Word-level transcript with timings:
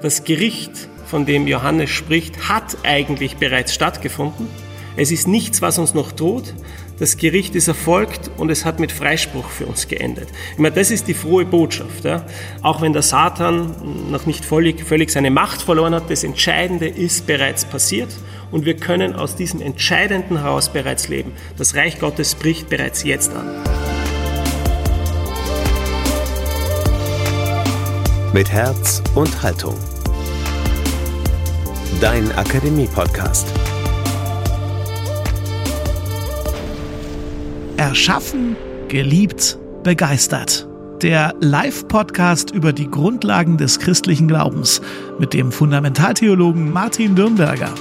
Das 0.00 0.22
Gericht, 0.22 0.70
von 1.06 1.26
dem 1.26 1.48
Johannes 1.48 1.90
spricht, 1.90 2.48
hat 2.48 2.76
eigentlich 2.84 3.36
bereits 3.36 3.74
stattgefunden. 3.74 4.46
Es 4.96 5.10
ist 5.10 5.26
nichts, 5.26 5.60
was 5.60 5.78
uns 5.78 5.92
noch 5.92 6.12
droht. 6.12 6.54
Das 7.00 7.16
Gericht 7.16 7.56
ist 7.56 7.66
erfolgt 7.66 8.30
und 8.36 8.48
es 8.48 8.64
hat 8.64 8.78
mit 8.78 8.92
Freispruch 8.92 9.48
für 9.48 9.66
uns 9.66 9.88
geendet. 9.88 10.28
Ich 10.52 10.58
meine, 10.58 10.74
das 10.74 10.92
ist 10.92 11.08
die 11.08 11.14
frohe 11.14 11.44
Botschaft. 11.44 12.04
Ja? 12.04 12.24
Auch 12.62 12.80
wenn 12.80 12.92
der 12.92 13.02
Satan 13.02 14.10
noch 14.10 14.24
nicht 14.26 14.44
völlig, 14.44 14.84
völlig 14.84 15.10
seine 15.10 15.32
Macht 15.32 15.62
verloren 15.62 15.94
hat, 15.94 16.08
das 16.10 16.22
Entscheidende 16.22 16.86
ist 16.86 17.26
bereits 17.26 17.64
passiert 17.64 18.10
und 18.52 18.66
wir 18.66 18.76
können 18.76 19.14
aus 19.14 19.34
diesem 19.34 19.60
Entscheidenden 19.60 20.42
heraus 20.42 20.72
bereits 20.72 21.08
leben. 21.08 21.32
Das 21.56 21.74
Reich 21.74 21.98
Gottes 21.98 22.36
bricht 22.36 22.68
bereits 22.68 23.02
jetzt 23.02 23.32
an. 23.32 23.87
Mit 28.38 28.52
Herz 28.52 29.02
und 29.16 29.42
Haltung. 29.42 29.74
Dein 32.00 32.30
Akademie-Podcast. 32.30 33.48
Erschaffen, 37.76 38.54
geliebt, 38.86 39.58
begeistert. 39.82 40.68
Der 41.02 41.34
Live-Podcast 41.40 42.52
über 42.52 42.72
die 42.72 42.88
Grundlagen 42.88 43.56
des 43.58 43.80
christlichen 43.80 44.28
Glaubens 44.28 44.82
mit 45.18 45.34
dem 45.34 45.50
Fundamentaltheologen 45.50 46.72
Martin 46.72 47.16
Dürnberger. 47.16 47.74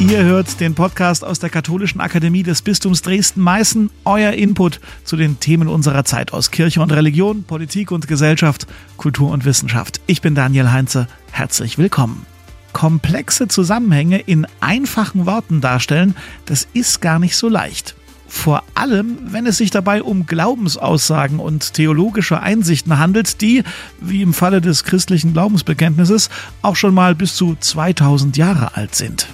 Ihr 0.00 0.24
hört 0.24 0.58
den 0.60 0.74
Podcast 0.74 1.24
aus 1.24 1.38
der 1.38 1.50
Katholischen 1.50 2.00
Akademie 2.00 2.42
des 2.42 2.62
Bistums 2.62 3.02
Dresden-Meißen. 3.02 3.90
Euer 4.06 4.32
Input 4.32 4.80
zu 5.04 5.16
den 5.16 5.38
Themen 5.40 5.68
unserer 5.68 6.04
Zeit 6.04 6.32
aus 6.32 6.50
Kirche 6.50 6.80
und 6.80 6.90
Religion, 6.90 7.44
Politik 7.44 7.92
und 7.92 8.08
Gesellschaft, 8.08 8.66
Kultur 8.96 9.30
und 9.30 9.44
Wissenschaft. 9.44 10.00
Ich 10.06 10.22
bin 10.22 10.34
Daniel 10.34 10.72
Heinze. 10.72 11.06
Herzlich 11.30 11.76
willkommen 11.76 12.26
komplexe 12.72 13.48
Zusammenhänge 13.48 14.18
in 14.18 14.46
einfachen 14.60 15.26
Worten 15.26 15.60
darstellen, 15.60 16.14
das 16.46 16.66
ist 16.72 17.00
gar 17.00 17.18
nicht 17.18 17.36
so 17.36 17.48
leicht. 17.48 17.94
Vor 18.28 18.62
allem, 18.76 19.18
wenn 19.32 19.44
es 19.44 19.56
sich 19.56 19.72
dabei 19.72 20.04
um 20.04 20.24
Glaubensaussagen 20.26 21.40
und 21.40 21.74
theologische 21.74 22.40
Einsichten 22.40 22.96
handelt, 22.98 23.40
die, 23.40 23.64
wie 24.00 24.22
im 24.22 24.32
Falle 24.32 24.60
des 24.60 24.84
christlichen 24.84 25.32
Glaubensbekenntnisses, 25.32 26.30
auch 26.62 26.76
schon 26.76 26.94
mal 26.94 27.16
bis 27.16 27.34
zu 27.34 27.56
2000 27.58 28.36
Jahre 28.36 28.76
alt 28.76 28.94
sind. 28.94 29.26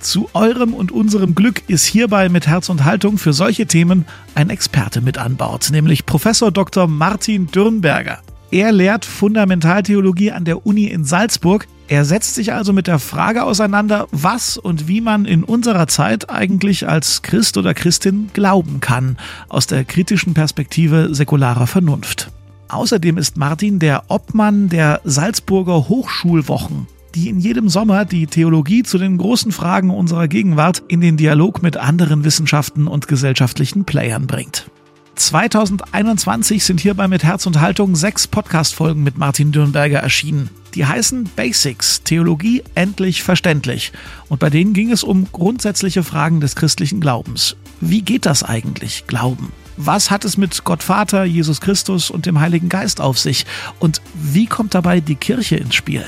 Zu 0.00 0.30
eurem 0.32 0.72
und 0.72 0.92
unserem 0.92 1.34
Glück 1.34 1.62
ist 1.68 1.84
hierbei 1.84 2.30
mit 2.30 2.46
Herz 2.46 2.70
und 2.70 2.86
Haltung 2.86 3.18
für 3.18 3.34
solche 3.34 3.66
Themen 3.66 4.06
ein 4.34 4.48
Experte 4.48 5.02
mit 5.02 5.18
an 5.18 5.36
Bord, 5.36 5.70
nämlich 5.70 6.06
Professor 6.06 6.50
Dr. 6.50 6.86
Martin 6.86 7.48
Dürnberger. 7.48 8.18
Er 8.50 8.72
lehrt 8.72 9.04
Fundamentaltheologie 9.04 10.32
an 10.32 10.46
der 10.46 10.66
Uni 10.66 10.86
in 10.86 11.04
Salzburg. 11.04 11.68
Er 11.86 12.06
setzt 12.06 12.34
sich 12.34 12.54
also 12.54 12.72
mit 12.72 12.86
der 12.86 12.98
Frage 12.98 13.44
auseinander, 13.44 14.08
was 14.10 14.56
und 14.56 14.88
wie 14.88 15.02
man 15.02 15.26
in 15.26 15.44
unserer 15.44 15.86
Zeit 15.86 16.30
eigentlich 16.30 16.88
als 16.88 17.20
Christ 17.20 17.58
oder 17.58 17.74
Christin 17.74 18.30
glauben 18.32 18.80
kann, 18.80 19.18
aus 19.50 19.66
der 19.66 19.84
kritischen 19.84 20.32
Perspektive 20.32 21.14
säkularer 21.14 21.66
Vernunft. 21.66 22.30
Außerdem 22.68 23.18
ist 23.18 23.36
Martin 23.36 23.78
der 23.78 24.04
Obmann 24.08 24.70
der 24.70 25.00
Salzburger 25.04 25.88
Hochschulwochen, 25.88 26.86
die 27.14 27.28
in 27.28 27.40
jedem 27.40 27.68
Sommer 27.68 28.04
die 28.04 28.26
Theologie 28.26 28.82
zu 28.82 28.98
den 28.98 29.18
großen 29.18 29.52
Fragen 29.52 29.90
unserer 29.90 30.28
Gegenwart 30.28 30.82
in 30.88 31.00
den 31.00 31.16
Dialog 31.16 31.62
mit 31.62 31.76
anderen 31.76 32.24
Wissenschaften 32.24 32.86
und 32.86 33.08
gesellschaftlichen 33.08 33.84
Playern 33.84 34.26
bringt. 34.26 34.70
2021 35.16 36.64
sind 36.64 36.80
hierbei 36.80 37.06
mit 37.06 37.22
Herz 37.22 37.44
und 37.46 37.60
Haltung 37.60 37.94
sechs 37.94 38.26
Podcast-Folgen 38.26 39.02
mit 39.02 39.18
Martin 39.18 39.52
Dürnberger 39.52 39.98
erschienen. 39.98 40.48
Die 40.74 40.86
heißen 40.86 41.28
Basics, 41.36 42.02
Theologie 42.04 42.62
endlich 42.74 43.22
verständlich. 43.22 43.92
Und 44.28 44.38
bei 44.40 44.48
denen 44.48 44.72
ging 44.72 44.90
es 44.90 45.02
um 45.02 45.26
grundsätzliche 45.30 46.02
Fragen 46.02 46.40
des 46.40 46.56
christlichen 46.56 47.00
Glaubens. 47.00 47.56
Wie 47.80 48.02
geht 48.02 48.24
das 48.24 48.42
eigentlich, 48.42 49.06
Glauben? 49.06 49.52
Was 49.76 50.10
hat 50.10 50.24
es 50.24 50.36
mit 50.36 50.64
Gott 50.64 50.82
Vater, 50.82 51.24
Jesus 51.24 51.60
Christus 51.60 52.10
und 52.10 52.26
dem 52.26 52.40
Heiligen 52.40 52.68
Geist 52.68 53.00
auf 53.00 53.18
sich? 53.18 53.46
Und 53.78 54.00
wie 54.14 54.46
kommt 54.46 54.74
dabei 54.74 55.00
die 55.00 55.16
Kirche 55.16 55.56
ins 55.56 55.74
Spiel? 55.74 56.06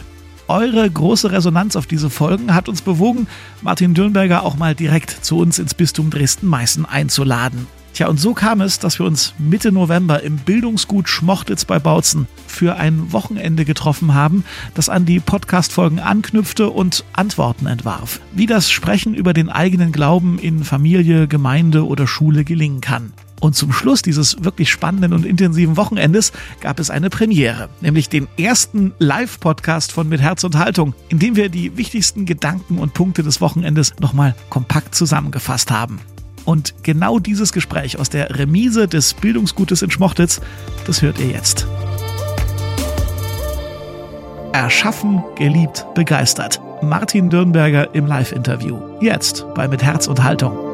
Eure 0.52 0.90
große 0.90 1.32
Resonanz 1.32 1.76
auf 1.76 1.86
diese 1.86 2.10
Folgen 2.10 2.54
hat 2.54 2.68
uns 2.68 2.82
bewogen, 2.82 3.26
Martin 3.62 3.94
Dürnberger 3.94 4.42
auch 4.42 4.54
mal 4.54 4.74
direkt 4.74 5.24
zu 5.24 5.38
uns 5.38 5.58
ins 5.58 5.72
Bistum 5.72 6.10
Dresden-Meißen 6.10 6.84
einzuladen. 6.84 7.66
Tja, 7.94 8.08
und 8.08 8.20
so 8.20 8.34
kam 8.34 8.60
es, 8.60 8.78
dass 8.78 8.98
wir 8.98 9.06
uns 9.06 9.32
Mitte 9.38 9.72
November 9.72 10.22
im 10.22 10.36
Bildungsgut 10.36 11.08
Schmochtitz 11.08 11.64
bei 11.64 11.78
Bautzen 11.78 12.28
für 12.46 12.76
ein 12.76 13.14
Wochenende 13.14 13.64
getroffen 13.64 14.12
haben, 14.12 14.44
das 14.74 14.91
an 14.91 15.06
die 15.06 15.20
Podcast-Folgen 15.20 16.00
anknüpfte 16.00 16.68
und 16.68 17.02
Antworten 17.14 17.64
entwarf. 17.64 18.20
Wie 18.34 18.44
das 18.44 18.70
Sprechen 18.70 19.14
über 19.14 19.32
den 19.32 19.48
eigenen 19.48 19.91
Glauben 19.91 20.38
in 20.38 20.64
Familie, 20.64 21.28
Gemeinde 21.28 21.86
oder 21.86 22.06
Schule 22.06 22.44
gelingen 22.44 22.82
kann. 22.82 23.14
Und 23.42 23.56
zum 23.56 23.72
Schluss 23.72 24.03
dieses 24.03 24.44
wirklich 24.44 24.70
spannenden 24.70 25.12
und 25.12 25.26
intensiven 25.26 25.76
Wochenendes 25.76 26.30
gab 26.60 26.78
es 26.78 26.91
eine 26.91 27.10
Premiere, 27.10 27.69
nämlich 27.80 28.08
den 28.08 28.28
ersten 28.38 28.92
Live-Podcast 29.00 29.91
von 29.91 30.08
Mit 30.08 30.20
Herz 30.20 30.44
und 30.44 30.56
Haltung, 30.56 30.94
in 31.08 31.19
dem 31.19 31.34
wir 31.34 31.48
die 31.48 31.76
wichtigsten 31.76 32.25
Gedanken 32.25 32.78
und 32.78 32.94
Punkte 32.94 33.25
des 33.25 33.41
Wochenendes 33.41 33.94
nochmal 33.98 34.36
kompakt 34.48 34.94
zusammengefasst 34.94 35.72
haben. 35.72 35.98
Und 36.44 36.75
genau 36.84 37.19
dieses 37.19 37.53
Gespräch 37.53 37.98
aus 37.98 38.10
der 38.10 38.38
Remise 38.38 38.86
des 38.86 39.12
Bildungsgutes 39.12 39.82
in 39.82 39.91
Schmochtitz, 39.91 40.41
das 40.86 41.03
hört 41.03 41.19
ihr 41.19 41.26
jetzt. 41.26 41.66
Erschaffen, 44.53 45.20
geliebt, 45.34 45.84
begeistert. 45.97 46.60
Martin 46.80 47.28
Dürnberger 47.28 47.92
im 47.92 48.06
Live-Interview. 48.06 48.78
Jetzt 49.00 49.44
bei 49.56 49.66
Mit 49.66 49.82
Herz 49.82 50.06
und 50.06 50.22
Haltung. 50.22 50.72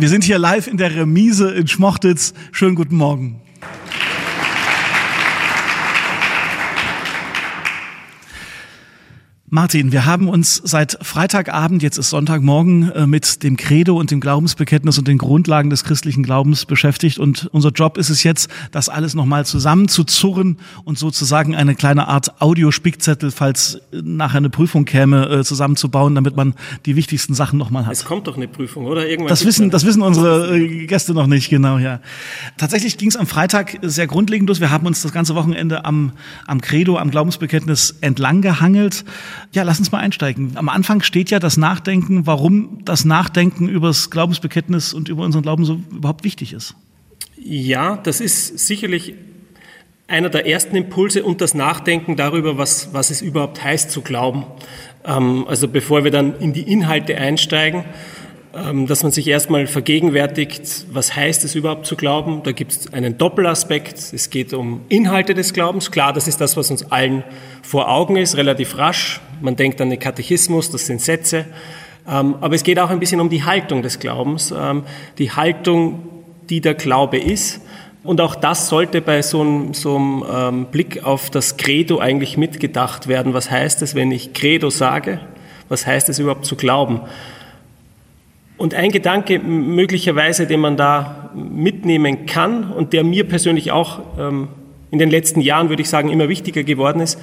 Wir 0.00 0.08
sind 0.08 0.24
hier 0.24 0.38
live 0.38 0.66
in 0.66 0.78
der 0.78 0.96
Remise 0.96 1.52
in 1.52 1.68
Schmochtitz. 1.68 2.32
Schönen 2.52 2.74
guten 2.74 2.96
Morgen. 2.96 3.38
Martin, 9.52 9.90
wir 9.90 10.06
haben 10.06 10.28
uns 10.28 10.62
seit 10.64 10.96
Freitagabend, 11.02 11.82
jetzt 11.82 11.98
ist 11.98 12.10
Sonntagmorgen, 12.10 12.92
äh, 12.92 13.06
mit 13.08 13.42
dem 13.42 13.56
Credo 13.56 13.98
und 13.98 14.12
dem 14.12 14.20
Glaubensbekenntnis 14.20 14.96
und 14.96 15.08
den 15.08 15.18
Grundlagen 15.18 15.70
des 15.70 15.82
christlichen 15.82 16.22
Glaubens 16.22 16.66
beschäftigt. 16.66 17.18
Und 17.18 17.48
unser 17.50 17.70
Job 17.70 17.98
ist 17.98 18.10
es 18.10 18.22
jetzt, 18.22 18.48
das 18.70 18.88
alles 18.88 19.14
nochmal 19.14 19.44
zusammenzuzurren 19.44 20.58
und 20.84 21.00
sozusagen 21.00 21.56
eine 21.56 21.74
kleine 21.74 22.06
Art 22.06 22.40
Audiospickzettel, 22.40 23.32
falls 23.32 23.80
nachher 23.90 24.36
eine 24.36 24.50
Prüfung 24.50 24.84
käme, 24.84 25.28
äh, 25.28 25.42
zusammenzubauen, 25.42 26.14
damit 26.14 26.36
man 26.36 26.54
die 26.86 26.94
wichtigsten 26.94 27.34
Sachen 27.34 27.58
nochmal 27.58 27.86
hat. 27.86 27.92
Es 27.92 28.04
kommt 28.04 28.28
doch 28.28 28.36
eine 28.36 28.46
Prüfung, 28.46 28.86
oder? 28.86 29.08
Irgendwann 29.08 29.30
das 29.30 29.44
wissen, 29.44 29.70
das 29.70 29.84
wissen 29.84 30.02
unsere 30.02 30.56
äh, 30.56 30.86
Gäste 30.86 31.12
noch 31.12 31.26
nicht, 31.26 31.50
genau, 31.50 31.78
ja. 31.78 31.98
Tatsächlich 32.56 32.98
ging 32.98 33.08
es 33.08 33.16
am 33.16 33.26
Freitag 33.26 33.78
sehr 33.82 34.06
grundlegend 34.06 34.48
los. 34.48 34.60
Wir 34.60 34.70
haben 34.70 34.86
uns 34.86 35.02
das 35.02 35.12
ganze 35.12 35.34
Wochenende 35.34 35.84
am, 35.84 36.12
am 36.46 36.60
Credo, 36.60 36.98
am 36.98 37.10
Glaubensbekenntnis 37.10 37.96
entlang 38.00 38.42
gehangelt. 38.42 39.04
Ja, 39.52 39.64
lass 39.64 39.80
uns 39.80 39.90
mal 39.90 39.98
einsteigen. 39.98 40.52
Am 40.54 40.68
Anfang 40.68 41.02
steht 41.02 41.30
ja 41.30 41.40
das 41.40 41.56
Nachdenken, 41.56 42.26
warum 42.26 42.84
das 42.84 43.04
Nachdenken 43.04 43.68
über 43.68 43.88
das 43.88 44.10
Glaubensbekenntnis 44.10 44.94
und 44.94 45.08
über 45.08 45.24
unseren 45.24 45.42
Glauben 45.42 45.64
so 45.64 45.80
überhaupt 45.90 46.22
wichtig 46.22 46.52
ist. 46.52 46.76
Ja, 47.36 47.96
das 47.96 48.20
ist 48.20 48.58
sicherlich 48.58 49.14
einer 50.06 50.28
der 50.28 50.46
ersten 50.46 50.76
Impulse 50.76 51.24
und 51.24 51.40
das 51.40 51.54
Nachdenken 51.54 52.16
darüber, 52.16 52.58
was, 52.58 52.92
was 52.92 53.10
es 53.10 53.22
überhaupt 53.22 53.62
heißt 53.62 53.90
zu 53.90 54.02
glauben. 54.02 54.44
Ähm, 55.04 55.46
also 55.48 55.66
bevor 55.66 56.04
wir 56.04 56.10
dann 56.10 56.38
in 56.38 56.52
die 56.52 56.70
Inhalte 56.70 57.16
einsteigen, 57.16 57.84
dass 58.52 59.04
man 59.04 59.12
sich 59.12 59.28
erstmal 59.28 59.68
vergegenwärtigt, 59.68 60.86
was 60.92 61.14
heißt 61.14 61.44
es 61.44 61.54
überhaupt 61.54 61.86
zu 61.86 61.94
glauben. 61.94 62.42
Da 62.42 62.50
gibt 62.50 62.72
es 62.72 62.92
einen 62.92 63.16
Doppelaspekt. 63.16 64.12
Es 64.12 64.28
geht 64.28 64.52
um 64.52 64.80
Inhalte 64.88 65.34
des 65.34 65.52
Glaubens. 65.52 65.92
Klar, 65.92 66.12
das 66.12 66.26
ist 66.26 66.40
das, 66.40 66.56
was 66.56 66.70
uns 66.70 66.90
allen 66.90 67.22
vor 67.62 67.88
Augen 67.88 68.16
ist, 68.16 68.36
relativ 68.36 68.76
rasch. 68.76 69.20
Man 69.40 69.54
denkt 69.54 69.80
an 69.80 69.90
den 69.90 70.00
Katechismus, 70.00 70.70
das 70.70 70.86
sind 70.86 71.00
Sätze. 71.00 71.46
Ähm, 72.08 72.36
aber 72.40 72.56
es 72.56 72.64
geht 72.64 72.80
auch 72.80 72.90
ein 72.90 72.98
bisschen 72.98 73.20
um 73.20 73.28
die 73.28 73.44
Haltung 73.44 73.82
des 73.82 74.00
Glaubens, 74.00 74.52
ähm, 74.56 74.82
die 75.18 75.30
Haltung, 75.30 76.02
die 76.48 76.60
der 76.60 76.74
Glaube 76.74 77.18
ist. 77.18 77.60
Und 78.02 78.20
auch 78.20 78.34
das 78.34 78.68
sollte 78.68 79.00
bei 79.00 79.22
so 79.22 79.42
einem, 79.42 79.74
so 79.74 79.96
einem 79.96 80.66
Blick 80.66 81.04
auf 81.04 81.30
das 81.30 81.56
Credo 81.56 81.98
eigentlich 81.98 82.36
mitgedacht 82.36 83.06
werden. 83.06 83.32
Was 83.32 83.50
heißt 83.50 83.82
es, 83.82 83.94
wenn 83.94 84.10
ich 84.10 84.32
Credo 84.32 84.70
sage? 84.70 85.20
Was 85.68 85.86
heißt 85.86 86.08
es 86.08 86.18
überhaupt 86.18 86.46
zu 86.46 86.56
glauben? 86.56 87.02
Und 88.60 88.74
ein 88.74 88.92
Gedanke 88.92 89.38
möglicherweise, 89.38 90.46
den 90.46 90.60
man 90.60 90.76
da 90.76 91.30
mitnehmen 91.34 92.26
kann 92.26 92.70
und 92.70 92.92
der 92.92 93.04
mir 93.04 93.26
persönlich 93.26 93.72
auch 93.72 94.00
ähm, 94.18 94.48
in 94.90 94.98
den 94.98 95.08
letzten 95.08 95.40
Jahren, 95.40 95.70
würde 95.70 95.80
ich 95.80 95.88
sagen, 95.88 96.10
immer 96.10 96.28
wichtiger 96.28 96.62
geworden 96.62 97.00
ist, 97.00 97.18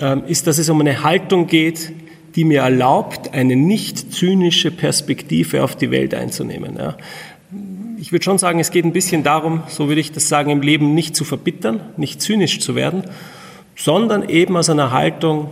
ähm, 0.00 0.22
ist, 0.28 0.46
dass 0.46 0.56
es 0.56 0.68
um 0.68 0.80
eine 0.80 1.02
Haltung 1.02 1.48
geht, 1.48 1.90
die 2.36 2.44
mir 2.44 2.60
erlaubt, 2.60 3.34
eine 3.34 3.56
nicht 3.56 4.14
zynische 4.14 4.70
Perspektive 4.70 5.64
auf 5.64 5.74
die 5.74 5.90
Welt 5.90 6.14
einzunehmen. 6.14 6.78
Ich 7.98 8.12
würde 8.12 8.22
schon 8.22 8.38
sagen, 8.38 8.60
es 8.60 8.70
geht 8.70 8.84
ein 8.84 8.92
bisschen 8.92 9.24
darum, 9.24 9.64
so 9.66 9.88
würde 9.88 10.00
ich 10.00 10.12
das 10.12 10.28
sagen, 10.28 10.50
im 10.50 10.62
Leben 10.62 10.94
nicht 10.94 11.16
zu 11.16 11.24
verbittern, 11.24 11.80
nicht 11.96 12.22
zynisch 12.22 12.60
zu 12.60 12.76
werden, 12.76 13.02
sondern 13.74 14.28
eben 14.28 14.56
aus 14.56 14.70
einer 14.70 14.92
Haltung 14.92 15.50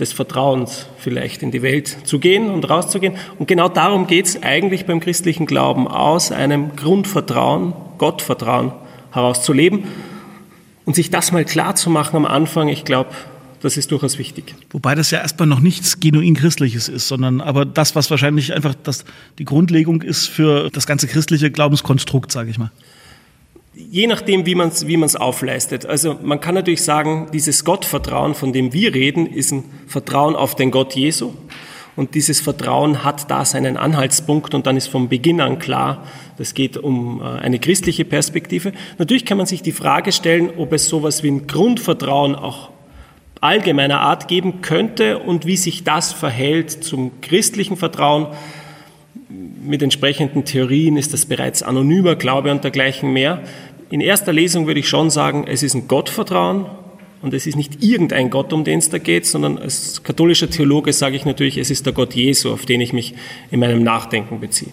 des 0.00 0.12
Vertrauens 0.12 0.86
vielleicht 0.98 1.42
in 1.42 1.50
die 1.50 1.62
Welt 1.62 1.98
zu 2.04 2.18
gehen 2.18 2.48
und 2.48 2.68
rauszugehen. 2.68 3.14
Und 3.38 3.46
genau 3.46 3.68
darum 3.68 4.06
geht 4.06 4.26
es 4.26 4.42
eigentlich 4.42 4.86
beim 4.86 5.00
christlichen 5.00 5.46
Glauben, 5.46 5.86
aus 5.86 6.32
einem 6.32 6.74
Grundvertrauen, 6.74 7.74
Gottvertrauen 7.98 8.72
herauszuleben 9.12 9.84
und 10.86 10.94
sich 10.96 11.10
das 11.10 11.32
mal 11.32 11.44
klar 11.44 11.76
zu 11.76 11.90
machen 11.90 12.16
am 12.16 12.24
Anfang. 12.24 12.68
Ich 12.68 12.84
glaube, 12.84 13.10
das 13.60 13.76
ist 13.76 13.90
durchaus 13.90 14.18
wichtig. 14.18 14.54
Wobei 14.70 14.94
das 14.94 15.10
ja 15.10 15.20
erstmal 15.20 15.46
noch 15.46 15.60
nichts 15.60 16.00
genuin 16.00 16.34
Christliches 16.34 16.88
ist, 16.88 17.08
sondern 17.08 17.42
aber 17.42 17.66
das, 17.66 17.94
was 17.94 18.10
wahrscheinlich 18.10 18.54
einfach 18.54 18.74
das, 18.74 19.04
die 19.38 19.44
Grundlegung 19.44 20.00
ist 20.00 20.28
für 20.28 20.70
das 20.70 20.86
ganze 20.86 21.06
christliche 21.06 21.50
Glaubenskonstrukt, 21.50 22.32
sage 22.32 22.50
ich 22.50 22.58
mal. 22.58 22.70
Je 23.72 24.06
nachdem, 24.06 24.46
wie 24.46 24.54
man 24.54 24.68
es 24.68 24.86
wie 24.86 25.02
aufleistet. 25.16 25.86
Also 25.86 26.16
man 26.22 26.40
kann 26.40 26.54
natürlich 26.54 26.82
sagen, 26.82 27.28
dieses 27.32 27.64
Gottvertrauen, 27.64 28.34
von 28.34 28.52
dem 28.52 28.72
wir 28.72 28.94
reden, 28.94 29.26
ist 29.26 29.52
ein 29.52 29.64
Vertrauen 29.86 30.34
auf 30.34 30.56
den 30.56 30.70
Gott 30.70 30.94
Jesu. 30.94 31.32
Und 31.96 32.14
dieses 32.14 32.40
Vertrauen 32.40 33.04
hat 33.04 33.30
da 33.30 33.44
seinen 33.44 33.76
Anhaltspunkt 33.76 34.54
und 34.54 34.66
dann 34.66 34.76
ist 34.76 34.88
vom 34.88 35.08
Beginn 35.08 35.40
an 35.40 35.58
klar, 35.58 36.06
das 36.38 36.54
geht 36.54 36.76
um 36.76 37.20
äh, 37.20 37.24
eine 37.24 37.58
christliche 37.58 38.04
Perspektive. 38.04 38.72
Natürlich 38.98 39.24
kann 39.24 39.36
man 39.36 39.46
sich 39.46 39.62
die 39.62 39.72
Frage 39.72 40.12
stellen, 40.12 40.50
ob 40.56 40.72
es 40.72 40.88
sowas 40.88 41.22
wie 41.22 41.30
ein 41.30 41.46
Grundvertrauen 41.46 42.34
auch 42.34 42.70
allgemeiner 43.40 44.00
Art 44.00 44.28
geben 44.28 44.62
könnte 44.62 45.18
und 45.18 45.46
wie 45.46 45.56
sich 45.56 45.84
das 45.84 46.12
verhält 46.12 46.70
zum 46.70 47.20
christlichen 47.20 47.76
Vertrauen. 47.76 48.28
Mit 49.62 49.82
entsprechenden 49.82 50.46
Theorien 50.46 50.96
ist 50.96 51.12
das 51.12 51.26
bereits 51.26 51.62
anonymer 51.62 52.16
Glaube 52.16 52.50
und 52.50 52.64
dergleichen 52.64 53.12
mehr. 53.12 53.42
In 53.90 54.00
erster 54.00 54.32
Lesung 54.32 54.66
würde 54.66 54.80
ich 54.80 54.88
schon 54.88 55.10
sagen, 55.10 55.44
es 55.46 55.62
ist 55.62 55.74
ein 55.74 55.86
Gottvertrauen 55.86 56.64
und 57.20 57.34
es 57.34 57.46
ist 57.46 57.56
nicht 57.56 57.84
irgendein 57.84 58.30
Gott, 58.30 58.54
um 58.54 58.64
den 58.64 58.78
es 58.78 58.88
da 58.88 58.96
geht, 58.96 59.26
sondern 59.26 59.58
als 59.58 60.02
katholischer 60.02 60.48
Theologe 60.48 60.94
sage 60.94 61.16
ich 61.16 61.26
natürlich, 61.26 61.58
es 61.58 61.70
ist 61.70 61.84
der 61.84 61.92
Gott 61.92 62.14
Jesu, 62.14 62.50
auf 62.50 62.64
den 62.64 62.80
ich 62.80 62.94
mich 62.94 63.14
in 63.50 63.60
meinem 63.60 63.82
Nachdenken 63.82 64.40
beziehe. 64.40 64.72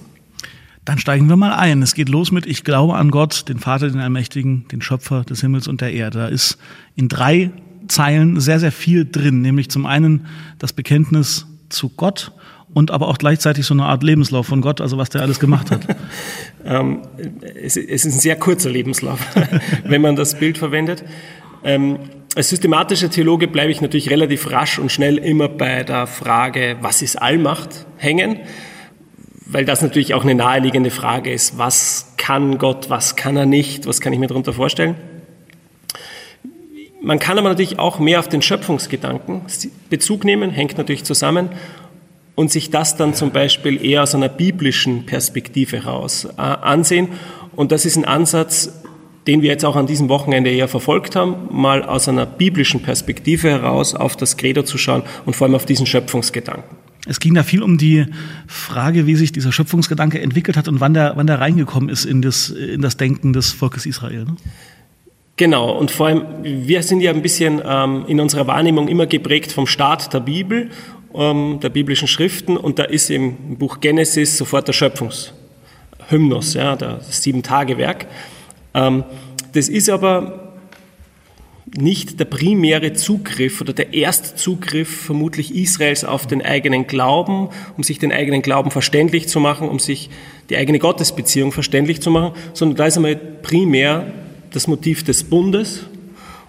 Dann 0.86 1.00
steigen 1.00 1.28
wir 1.28 1.36
mal 1.36 1.54
ein. 1.54 1.82
Es 1.82 1.94
geht 1.94 2.08
los 2.08 2.32
mit 2.32 2.46
Ich 2.46 2.64
glaube 2.64 2.96
an 2.96 3.12
Gott, 3.12 3.50
den 3.50 3.60
Vater, 3.60 3.90
den 3.90 4.00
Allmächtigen, 4.00 4.70
den 4.70 4.82
Schöpfer 4.82 5.26
des 5.26 5.42
Himmels 5.42 5.68
und 5.68 5.82
der 5.82 5.92
Erde. 5.92 6.20
Da 6.20 6.28
ist 6.30 6.58
in 6.96 7.10
drei 7.10 7.52
Zeilen 7.90 8.40
sehr, 8.40 8.62
sehr 8.62 8.72
viel 8.72 9.04
drin, 9.04 9.42
nämlich 9.42 9.70
zum 9.70 9.86
einen 9.86 10.28
das 10.60 10.72
Bekenntnis 10.72 11.46
zu 11.68 11.90
Gott 11.90 12.32
und 12.78 12.92
aber 12.92 13.08
auch 13.08 13.18
gleichzeitig 13.18 13.66
so 13.66 13.74
eine 13.74 13.86
Art 13.86 14.04
Lebenslauf 14.04 14.46
von 14.46 14.62
Gott, 14.62 14.82
also 14.82 15.00
was 15.00 15.10
der 15.10 15.24
alles 15.24 15.40
gemacht 15.40 15.72
hat. 15.72 15.82
ähm, 16.66 17.02
es, 17.60 17.76
es, 17.76 18.06
ist 18.06 18.06
ein 18.06 18.20
sehr 18.20 18.36
kurzer 18.36 18.70
Lebenslauf, 18.70 19.20
wenn 19.84 20.00
man 20.00 20.16
das 20.16 20.38
Bild 20.38 20.60
verwendet. 20.60 21.04
Ähm, 21.64 21.98
als 22.36 22.50
systematischer 22.50 23.10
Theologe 23.10 23.48
bleibe 23.48 23.72
ich 23.72 23.82
natürlich 23.82 24.12
relativ 24.12 24.52
rasch 24.52 24.78
und 24.78 24.92
schnell 24.92 25.18
immer 25.18 25.50
bei 25.50 25.84
der 25.84 26.06
Frage, 26.06 26.78
was 26.82 27.02
ist 27.02 27.20
Allmacht, 27.20 27.88
hängen, 27.98 28.42
weil 29.48 29.66
das 29.66 29.82
natürlich 29.82 30.14
auch 30.14 30.24
eine 30.24 30.36
naheliegende 30.36 30.92
Frage 30.92 31.34
ist. 31.34 31.58
Was 31.58 32.14
kann 32.18 32.60
Gott, 32.60 32.92
was 32.92 33.16
kann 33.16 33.38
er 33.38 33.48
nicht, 33.48 33.88
was 33.88 34.02
kann 34.02 34.14
ich 34.14 34.20
mir 34.20 34.28
darunter 34.28 34.54
vorstellen? 34.54 34.94
Man 37.02 37.18
kann 37.18 37.40
aber 37.40 37.50
natürlich 37.50 37.80
auch 37.80 37.98
mehr 37.98 38.20
auf 38.20 38.28
den 38.28 38.44
Schöpfungsgedanken 38.44 39.42
Bezug 39.90 40.26
nehmen, 40.26 40.52
hängt 40.52 40.78
natürlich 40.78 41.06
zusammen, 41.06 41.50
und 42.38 42.52
sich 42.52 42.70
das 42.70 42.96
dann 42.96 43.16
zum 43.16 43.32
Beispiel 43.32 43.84
eher 43.84 44.04
aus 44.04 44.14
einer 44.14 44.30
biblischen 44.30 45.08
Perspektive 45.08 45.78
heraus 45.78 46.26
äh, 46.26 46.40
ansehen. 46.40 47.08
Und 47.56 47.72
das 47.72 47.84
ist 47.84 47.96
ein 47.98 48.06
Ansatz, 48.06 48.72
den 49.26 49.42
wir 49.42 49.50
jetzt 49.50 49.66
auch 49.66 49.76
an 49.76 49.88
diesem 49.88 50.08
Wochenende 50.08 50.52
eher 50.52 50.68
verfolgt 50.68 51.16
haben, 51.16 51.50
mal 51.52 51.82
aus 51.82 52.08
einer 52.08 52.28
biblischen 52.28 52.84
Perspektive 52.84 53.50
heraus 53.50 53.96
auf 53.96 54.16
das 54.16 54.38
Credo 54.38 54.62
zu 54.62 54.78
schauen 54.78 55.02
und 55.26 55.36
vor 55.36 55.48
allem 55.48 55.56
auf 55.56 55.66
diesen 55.66 55.88
Schöpfungsgedanken. 55.88 56.78
Es 57.08 57.20
ging 57.20 57.34
da 57.34 57.42
viel 57.42 57.64
um 57.64 57.80
die 57.80 58.06
Frage, 58.46 59.08
wie 59.08 59.16
sich 59.16 59.32
dieser 59.32 59.52
Schöpfungsgedanke 59.52 60.22
entwickelt 60.22 60.58
hat 60.58 60.68
und 60.68 60.80
wann 60.80 60.94
der, 60.94 61.14
wann 61.16 61.26
der 61.26 61.40
reingekommen 61.40 61.90
ist 61.90 62.06
in 62.06 62.22
das, 62.22 62.52
in 62.52 62.84
das 62.84 62.98
Denken 62.98 63.34
des 63.34 63.52
Volkes 63.52 63.88
Israel. 63.88 64.26
Ne? 64.26 64.36
Genau, 65.38 65.72
und 65.72 65.92
vor 65.92 66.08
allem, 66.08 66.24
wir 66.42 66.82
sind 66.82 67.00
ja 67.02 67.12
ein 67.12 67.22
bisschen 67.22 67.62
ähm, 67.64 68.06
in 68.08 68.20
unserer 68.20 68.48
Wahrnehmung 68.48 68.88
immer 68.88 69.06
geprägt 69.06 69.52
vom 69.52 69.68
Start 69.68 70.12
der 70.12 70.20
Bibel, 70.20 70.70
ähm, 71.18 71.60
der 71.62 71.70
biblischen 71.70 72.08
Schriften, 72.08 72.58
und 72.58 72.80
da 72.80 72.84
ist 72.84 73.10
im 73.10 73.58
Buch 73.58 73.80
Genesis 73.80 74.38
sofort 74.38 74.68
der 74.68 74.74
Schöpfungshymnus, 74.74 76.54
ja, 76.54 76.76
das 76.76 77.24
Sieben-Tage-Werk. 77.24 78.08
Ähm, 78.74 79.04
das 79.54 79.70
ist 79.70 79.90
aber 79.90 80.48
nicht 81.76 82.20
der 82.20 82.26
primäre 82.26 82.94
Zugriff 82.94 83.60
oder 83.60 83.74
der 83.74 83.94
Erstzugriff 83.94 85.06
vermutlich 85.06 85.54
Israels 85.54 86.06
auf 86.06 86.26
den 86.26 86.42
eigenen 86.42 86.88
Glauben, 86.88 87.50
um 87.76 87.84
sich 87.84 88.00
den 88.00 88.12
eigenen 88.12 88.42
Glauben 88.42 88.72
verständlich 88.72 89.28
zu 89.28 89.40
machen, 89.40 89.68
um 89.68 89.80
sich 89.80 90.10
die 90.50 90.56
eigene 90.56 90.80
Gottesbeziehung 90.80 91.52
verständlich 91.52 92.02
zu 92.02 92.10
machen, 92.10 92.34
sondern 92.54 92.78
da 92.78 92.86
ist 92.86 92.96
einmal 92.96 93.16
primär 93.16 94.14
das 94.52 94.68
Motiv 94.68 95.04
des 95.04 95.26
Bundes 95.26 95.84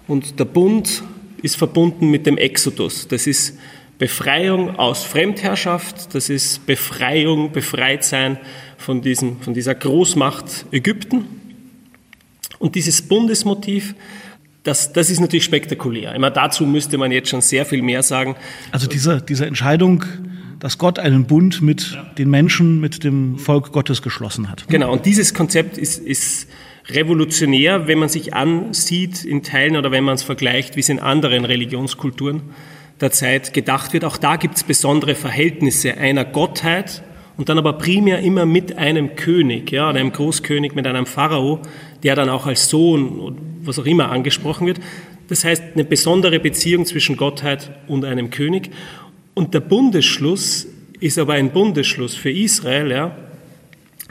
und 0.07 0.39
der 0.39 0.45
Bund 0.45 1.03
ist 1.41 1.57
verbunden 1.57 2.09
mit 2.09 2.25
dem 2.25 2.37
Exodus. 2.37 3.07
Das 3.07 3.27
ist 3.27 3.57
Befreiung 3.99 4.77
aus 4.77 5.03
Fremdherrschaft, 5.03 6.15
das 6.15 6.29
ist 6.29 6.65
Befreiung, 6.65 7.51
Befreitsein 7.51 8.37
von, 8.77 9.01
diesem, 9.01 9.41
von 9.41 9.53
dieser 9.53 9.75
Großmacht 9.75 10.65
Ägypten. 10.71 11.25
Und 12.59 12.75
dieses 12.75 13.01
Bundesmotiv, 13.01 13.95
das, 14.63 14.93
das 14.93 15.09
ist 15.09 15.19
natürlich 15.19 15.43
spektakulär. 15.43 16.15
Immer 16.15 16.31
dazu 16.31 16.65
müsste 16.65 16.97
man 16.97 17.11
jetzt 17.11 17.29
schon 17.29 17.41
sehr 17.41 17.65
viel 17.65 17.81
mehr 17.81 18.01
sagen. 18.01 18.37
Also 18.71 18.87
diese, 18.87 19.21
diese 19.21 19.45
Entscheidung, 19.45 20.05
dass 20.59 20.77
Gott 20.77 20.97
einen 20.97 21.25
Bund 21.25 21.61
mit 21.61 21.97
den 22.17 22.29
Menschen, 22.29 22.79
mit 22.79 23.03
dem 23.03 23.37
Volk 23.37 23.73
Gottes 23.73 24.01
geschlossen 24.01 24.49
hat. 24.49 24.65
Genau, 24.69 24.93
und 24.93 25.05
dieses 25.05 25.33
Konzept 25.33 25.77
ist, 25.77 25.99
ist 25.99 26.47
revolutionär, 26.87 27.87
wenn 27.87 27.99
man 27.99 28.07
sich 28.07 28.33
ansieht 28.33 29.25
in 29.25 29.43
Teilen 29.43 29.75
oder 29.75 29.91
wenn 29.91 30.05
man 30.05 30.15
es 30.15 30.23
vergleicht, 30.23 30.77
wie 30.77 30.79
es 30.79 30.87
in 30.87 30.99
anderen 30.99 31.43
Religionskulturen 31.43 32.43
der 33.01 33.11
Zeit 33.11 33.53
gedacht 33.53 33.93
wird. 33.93 34.05
Auch 34.05 34.17
da 34.17 34.35
gibt 34.35 34.57
es 34.57 34.63
besondere 34.63 35.15
Verhältnisse 35.15 35.97
einer 35.97 36.25
Gottheit 36.25 37.03
und 37.37 37.49
dann 37.49 37.57
aber 37.57 37.73
primär 37.73 38.19
immer 38.19 38.45
mit 38.45 38.77
einem 38.77 39.15
König, 39.15 39.71
ja, 39.71 39.89
einem 39.89 40.11
Großkönig, 40.11 40.75
mit 40.75 40.85
einem 40.85 41.05
Pharao, 41.05 41.59
der 42.03 42.15
dann 42.15 42.29
auch 42.29 42.45
als 42.45 42.69
Sohn 42.69 43.19
oder 43.19 43.37
was 43.63 43.79
auch 43.79 43.85
immer 43.85 44.11
angesprochen 44.11 44.67
wird. 44.67 44.79
Das 45.27 45.43
heißt, 45.43 45.63
eine 45.73 45.85
besondere 45.85 46.39
Beziehung 46.39 46.85
zwischen 46.85 47.15
Gottheit 47.15 47.71
und 47.87 48.03
einem 48.03 48.29
König. 48.29 48.71
Und 49.35 49.53
der 49.53 49.59
Bundesschluss 49.59 50.67
ist 50.99 51.17
aber 51.17 51.33
ein 51.33 51.51
Bundesschluss 51.51 52.15
für 52.15 52.31
Israel, 52.31 52.91
ja, 52.91 53.15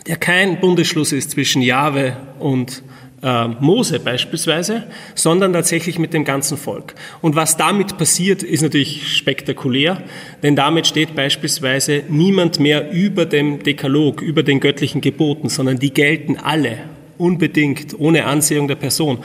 der 0.07 0.16
kein 0.16 0.61
Bundesschluss 0.61 1.12
ist 1.12 1.33
zwischen 1.33 1.61
Jahwe 1.61 2.16
und 2.38 2.83
äh, 3.23 3.49
Mose 3.49 4.01
beispielsweise, 4.01 4.85
sondern 5.15 5.53
tatsächlich 5.53 5.99
mit 5.99 6.15
dem 6.15 6.25
ganzen 6.25 6.57
Volk. 6.57 6.95
Und 7.21 7.37
was 7.37 7.57
damit 7.57 7.99
passiert, 7.99 8.43
ist 8.43 8.63
natürlich 8.63 9.17
spektakulär, 9.17 10.03
denn 10.43 10.57
damit 10.57 10.87
steht 10.87 11.15
beispielsweise 11.15 12.05
niemand 12.09 12.61
mehr 12.61 12.93
über 12.93 13.27
dem 13.27 13.63
Dekalog, 13.63 14.23
über 14.23 14.43
den 14.43 14.61
göttlichen 14.61 15.01
Geboten, 15.01 15.49
sondern 15.49 15.79
die 15.79 15.93
gelten 15.93 16.37
alle, 16.37 16.79
unbedingt, 17.19 17.99
ohne 17.99 18.27
Ansehung 18.27 18.69
der 18.69 18.77
Person. 18.77 19.19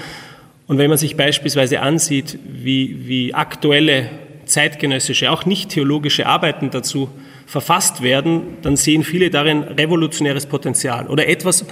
Und 0.66 0.78
wenn 0.78 0.90
man 0.90 0.98
sich 0.98 1.16
beispielsweise 1.16 1.82
ansieht, 1.82 2.40
wie, 2.44 3.08
wie 3.08 3.34
aktuelle 3.34 4.10
zeitgenössische, 4.46 5.32
auch 5.32 5.46
nicht 5.46 5.70
theologische 5.70 6.26
Arbeiten 6.26 6.70
dazu 6.72 7.10
verfasst 7.46 8.02
werden, 8.02 8.58
dann 8.62 8.76
sehen 8.76 9.04
viele 9.04 9.30
darin 9.30 9.64
revolutionäres 9.64 10.46
Potenzial 10.46 11.08
oder 11.08 11.28
etwas, 11.28 11.66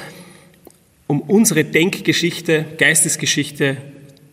um 1.11 1.19
unsere 1.19 1.65
Denkgeschichte, 1.65 2.63
Geistesgeschichte 2.77 3.75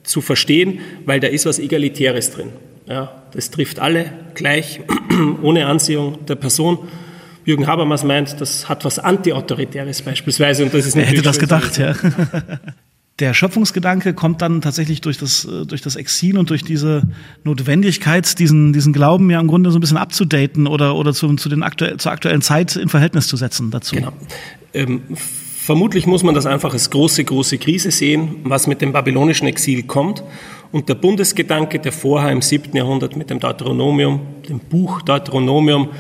zu 0.05 0.21
verstehen, 0.21 0.79
weil 1.07 1.19
da 1.19 1.27
ist 1.27 1.45
was 1.45 1.59
Egalitäres 1.59 2.31
drin. 2.31 2.51
Ja, 2.87 3.25
das 3.33 3.51
trifft 3.51 3.81
alle 3.81 4.13
gleich, 4.35 4.81
ohne 5.43 5.67
Ansehung 5.67 6.25
der 6.27 6.37
Person. 6.37 6.79
Jürgen 7.45 7.67
Habermas 7.67 8.05
meint, 8.05 8.41
das 8.41 8.69
hat 8.69 8.85
was 8.85 9.01
Antiautoritäres 9.01 10.03
beispielsweise. 10.03 10.63
Und 10.63 10.73
das 10.73 10.87
ist 10.87 10.95
Wer 10.95 11.05
hätte 11.05 11.23
das 11.23 11.41
gedacht, 11.41 11.79
ja. 11.79 11.97
der 13.19 13.35
Schöpfungsgedanke 13.35 14.15
kommt 14.15 14.41
dann 14.41 14.61
tatsächlich 14.61 15.01
durch 15.01 15.19
das, 15.19 15.47
äh, 15.47 15.67
durch 15.67 15.83
das 15.83 15.97
Exil 15.97 16.39
und 16.39 16.49
durch 16.49 16.63
diese 16.63 17.03
Notwendigkeit, 17.43 18.39
diesen, 18.39 18.73
diesen 18.73 18.93
Glauben 18.93 19.31
ja 19.31 19.41
im 19.41 19.49
Grunde 19.49 19.73
so 19.73 19.79
ein 19.79 19.81
bisschen 19.81 19.97
abzudaten 19.97 20.69
oder, 20.69 20.95
oder 20.95 21.13
zu, 21.13 21.35
zu 21.35 21.49
den 21.49 21.65
aktuell, 21.65 21.97
zur 21.97 22.13
aktuellen 22.13 22.41
Zeit 22.41 22.77
in 22.77 22.89
Verhältnis 22.89 23.27
zu 23.27 23.37
setzen 23.37 23.73
dazu. 23.73 23.97
Genau. 23.97 24.13
Ähm, 24.75 25.03
vermutlich 25.69 26.07
muss 26.07 26.23
man 26.23 26.35
das 26.35 26.47
einfach 26.47 26.73
als 26.73 26.89
große, 26.89 27.25
große 27.25 27.59
Krise 27.59 27.91
sehen, 27.91 28.37
was 28.45 28.67
mit 28.67 28.81
dem 28.81 28.95
babylonischen 28.95 29.47
Exil 29.47 29.83
kommt 29.83 30.25
Und 30.73 30.89
der 30.89 30.95
Bundesgedanke, 30.95 31.79
der 31.79 31.93
vorher 31.93 32.33
im 32.33 32.41
7. 32.41 32.75
Jahrhundert 32.75 33.17
mit 33.17 33.29
dem 33.29 33.39
Deuteronomium, 33.39 34.21
dem 34.49 34.61
Buch 34.61 35.03
Deuteronomium, 35.03 35.91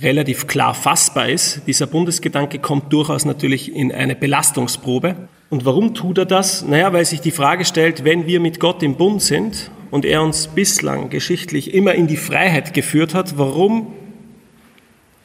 relativ 0.00 0.48
klar 0.48 0.74
fassbar 0.74 1.28
ist, 1.28 1.62
dieser 1.68 1.86
Bundesgedanke 1.86 2.58
kommt 2.58 2.92
durchaus 2.92 3.24
natürlich 3.24 3.72
in 3.72 3.92
eine 3.92 4.16
Belastungsprobe. 4.16 5.14
Und 5.50 5.64
warum 5.64 5.94
tut 5.94 6.18
er 6.18 6.26
das? 6.26 6.66
Naja, 6.66 6.92
weil 6.92 7.04
sich 7.04 7.20
die 7.20 7.30
Frage 7.30 7.64
stellt, 7.64 8.02
wenn 8.02 8.26
wir 8.26 8.40
mit 8.40 8.58
Gott 8.58 8.82
im 8.82 8.96
Bund 8.96 9.22
sind 9.22 9.70
und 9.92 10.04
er 10.04 10.24
uns 10.24 10.48
bislang 10.48 11.10
geschichtlich 11.10 11.74
immer 11.74 11.94
in 11.94 12.08
die 12.08 12.16
Freiheit 12.16 12.74
geführt 12.74 13.14
hat, 13.14 13.38
warum 13.38 13.86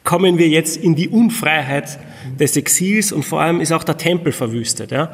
kommen 0.04 0.38
wir 0.38 0.46
jetzt 0.46 0.76
in 0.76 0.94
die 0.94 1.08
Unfreiheit 1.08 1.98
des 2.38 2.56
Exils 2.56 3.12
und 3.12 3.24
vor 3.24 3.40
allem 3.40 3.60
ist 3.60 3.72
auch 3.72 3.84
der 3.84 3.96
Tempel 3.96 4.32
verwüstet. 4.32 4.90
Ja? 4.90 5.12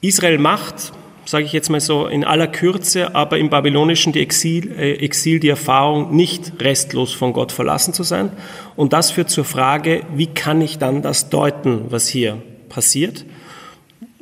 Israel 0.00 0.38
macht, 0.38 0.92
sage 1.24 1.44
ich 1.44 1.52
jetzt 1.52 1.68
mal 1.68 1.80
so 1.80 2.06
in 2.06 2.24
aller 2.24 2.46
Kürze, 2.46 3.14
aber 3.14 3.38
im 3.38 3.50
babylonischen 3.50 4.12
die 4.12 4.20
Exil, 4.20 4.72
äh, 4.78 4.94
Exil 4.94 5.40
die 5.40 5.48
Erfahrung, 5.48 6.14
nicht 6.14 6.52
restlos 6.60 7.12
von 7.12 7.32
Gott 7.32 7.52
verlassen 7.52 7.92
zu 7.92 8.02
sein. 8.02 8.30
Und 8.76 8.92
das 8.92 9.10
führt 9.10 9.30
zur 9.30 9.44
Frage, 9.44 10.02
wie 10.14 10.26
kann 10.26 10.60
ich 10.60 10.78
dann 10.78 11.02
das 11.02 11.30
deuten, 11.30 11.90
was 11.90 12.08
hier 12.08 12.40
passiert? 12.68 13.24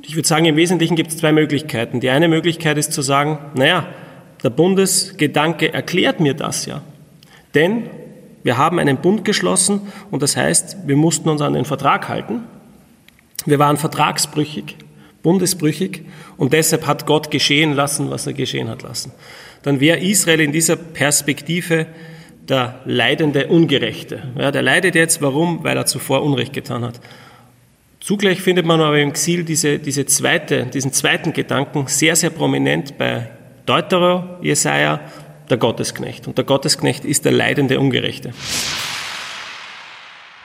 Ich 0.02 0.14
würde 0.14 0.28
sagen, 0.28 0.44
im 0.44 0.56
Wesentlichen 0.56 0.96
gibt 0.96 1.10
es 1.10 1.18
zwei 1.18 1.32
Möglichkeiten. 1.32 2.00
Die 2.00 2.10
eine 2.10 2.28
Möglichkeit 2.28 2.78
ist 2.78 2.92
zu 2.92 3.02
sagen, 3.02 3.38
naja, 3.54 3.86
der 4.42 4.50
Bundesgedanke 4.50 5.72
erklärt 5.72 6.20
mir 6.20 6.34
das 6.34 6.66
ja. 6.66 6.82
Denn 7.54 7.84
wir 8.46 8.58
haben 8.58 8.78
einen 8.78 8.98
Bund 8.98 9.24
geschlossen 9.24 9.80
und 10.12 10.22
das 10.22 10.36
heißt, 10.36 10.86
wir 10.86 10.94
mussten 10.94 11.28
uns 11.28 11.40
an 11.40 11.54
den 11.54 11.64
Vertrag 11.64 12.08
halten. 12.08 12.44
Wir 13.44 13.58
waren 13.58 13.76
vertragsbrüchig, 13.76 14.76
bundesbrüchig 15.24 16.02
und 16.36 16.52
deshalb 16.52 16.86
hat 16.86 17.06
Gott 17.06 17.32
geschehen 17.32 17.72
lassen, 17.72 18.08
was 18.08 18.24
er 18.28 18.34
geschehen 18.34 18.68
hat 18.68 18.84
lassen. 18.84 19.10
Dann 19.64 19.80
wäre 19.80 19.98
Israel 19.98 20.38
in 20.38 20.52
dieser 20.52 20.76
Perspektive 20.76 21.86
der 22.48 22.82
leidende 22.84 23.48
Ungerechte. 23.48 24.22
Ja, 24.38 24.52
der 24.52 24.62
leidet 24.62 24.94
jetzt, 24.94 25.20
warum? 25.20 25.64
Weil 25.64 25.76
er 25.76 25.86
zuvor 25.86 26.22
Unrecht 26.22 26.52
getan 26.52 26.84
hat. 26.84 27.00
Zugleich 27.98 28.40
findet 28.40 28.64
man 28.64 28.80
aber 28.80 29.00
im 29.00 29.08
Exil 29.08 29.42
diese, 29.42 29.80
diese 29.80 30.06
zweite, 30.06 30.66
diesen 30.66 30.92
zweiten 30.92 31.32
Gedanken 31.32 31.88
sehr, 31.88 32.14
sehr 32.14 32.30
prominent 32.30 32.96
bei 32.96 33.28
Deuterer 33.66 34.38
Jesaja 34.40 35.00
der 35.50 35.56
Gottesknecht. 35.56 36.26
Und 36.26 36.38
der 36.38 36.44
Gottesknecht 36.44 37.04
ist 37.04 37.24
der 37.24 37.32
leidende 37.32 37.78
Ungerechte. 37.80 38.32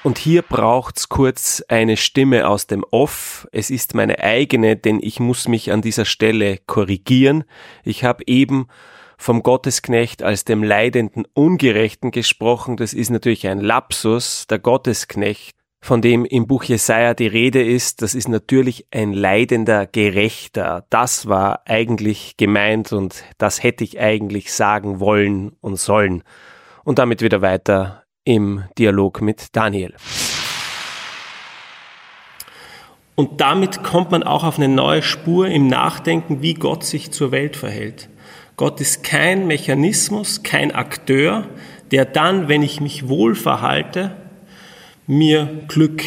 Und 0.04 0.18
hier 0.18 0.42
braucht's 0.42 1.10
kurz 1.10 1.64
eine 1.68 1.96
Stimme 1.96 2.48
aus 2.48 2.66
dem 2.66 2.84
Off. 2.90 3.48
Es 3.52 3.70
ist 3.70 3.94
meine 3.94 4.20
eigene, 4.20 4.76
denn 4.76 5.00
ich 5.02 5.20
muss 5.20 5.48
mich 5.48 5.72
an 5.72 5.82
dieser 5.82 6.06
Stelle 6.06 6.58
korrigieren. 6.66 7.44
Ich 7.84 8.04
habe 8.04 8.24
eben 8.26 8.68
vom 9.18 9.44
Gottesknecht 9.44 10.24
als 10.24 10.44
dem 10.44 10.64
leidenden 10.64 11.26
Ungerechten 11.36 12.10
gesprochen. 12.10 12.78
Das 12.78 12.94
ist 12.94 13.12
natürlich 13.12 13.48
ein 13.48 13.60
Lapsus. 13.60 14.48
Der 14.48 14.58
Gottesknecht 14.58 15.56
von 15.84 16.02
dem 16.02 16.26
im 16.26 16.46
Buch 16.46 16.64
Jesaja 16.64 17.16
die 17.16 17.28
Rede 17.28 17.64
ist, 17.64 18.04
das 18.04 18.14
ist 18.14 18.30
natürlich 18.30 18.86
ein 18.92 19.14
leidender 19.14 19.88
Gerechter. 19.88 20.86
Das 20.92 21.28
war 21.28 21.62
eigentlich 21.66 22.38
gemeint 22.38 22.94
und 22.94 23.24
das 23.40 23.64
hätte 23.64 23.84
ich 23.84 24.00
eigentlich 24.00 24.54
sagen 24.54 25.00
wollen 25.00 25.54
und 25.60 25.78
sollen. 25.78 26.24
Und 26.84 27.00
damit 27.00 27.24
wieder 27.24 27.42
weiter 27.42 28.04
im 28.24 28.64
Dialog 28.78 29.22
mit 29.22 29.56
Daniel. 29.56 29.96
Und 33.16 33.42
damit 33.42 33.84
kommt 33.84 34.12
man 34.12 34.24
auch 34.24 34.44
auf 34.44 34.58
eine 34.58 34.68
neue 34.68 35.02
Spur 35.02 35.48
im 35.48 35.68
Nachdenken, 35.68 36.42
wie 36.44 36.54
Gott 36.54 36.84
sich 36.84 37.12
zur 37.12 37.32
Welt 37.32 37.56
verhält. 37.56 38.08
Gott 38.56 38.80
ist 38.80 39.04
kein 39.04 39.48
Mechanismus, 39.48 40.44
kein 40.44 40.72
Akteur, 40.72 41.48
der 41.90 42.06
dann, 42.06 42.48
wenn 42.48 42.62
ich 42.62 42.82
mich 42.82 43.10
wohl 43.10 43.34
verhalte, 43.36 44.16
mir 45.12 45.64
Glück 45.68 46.04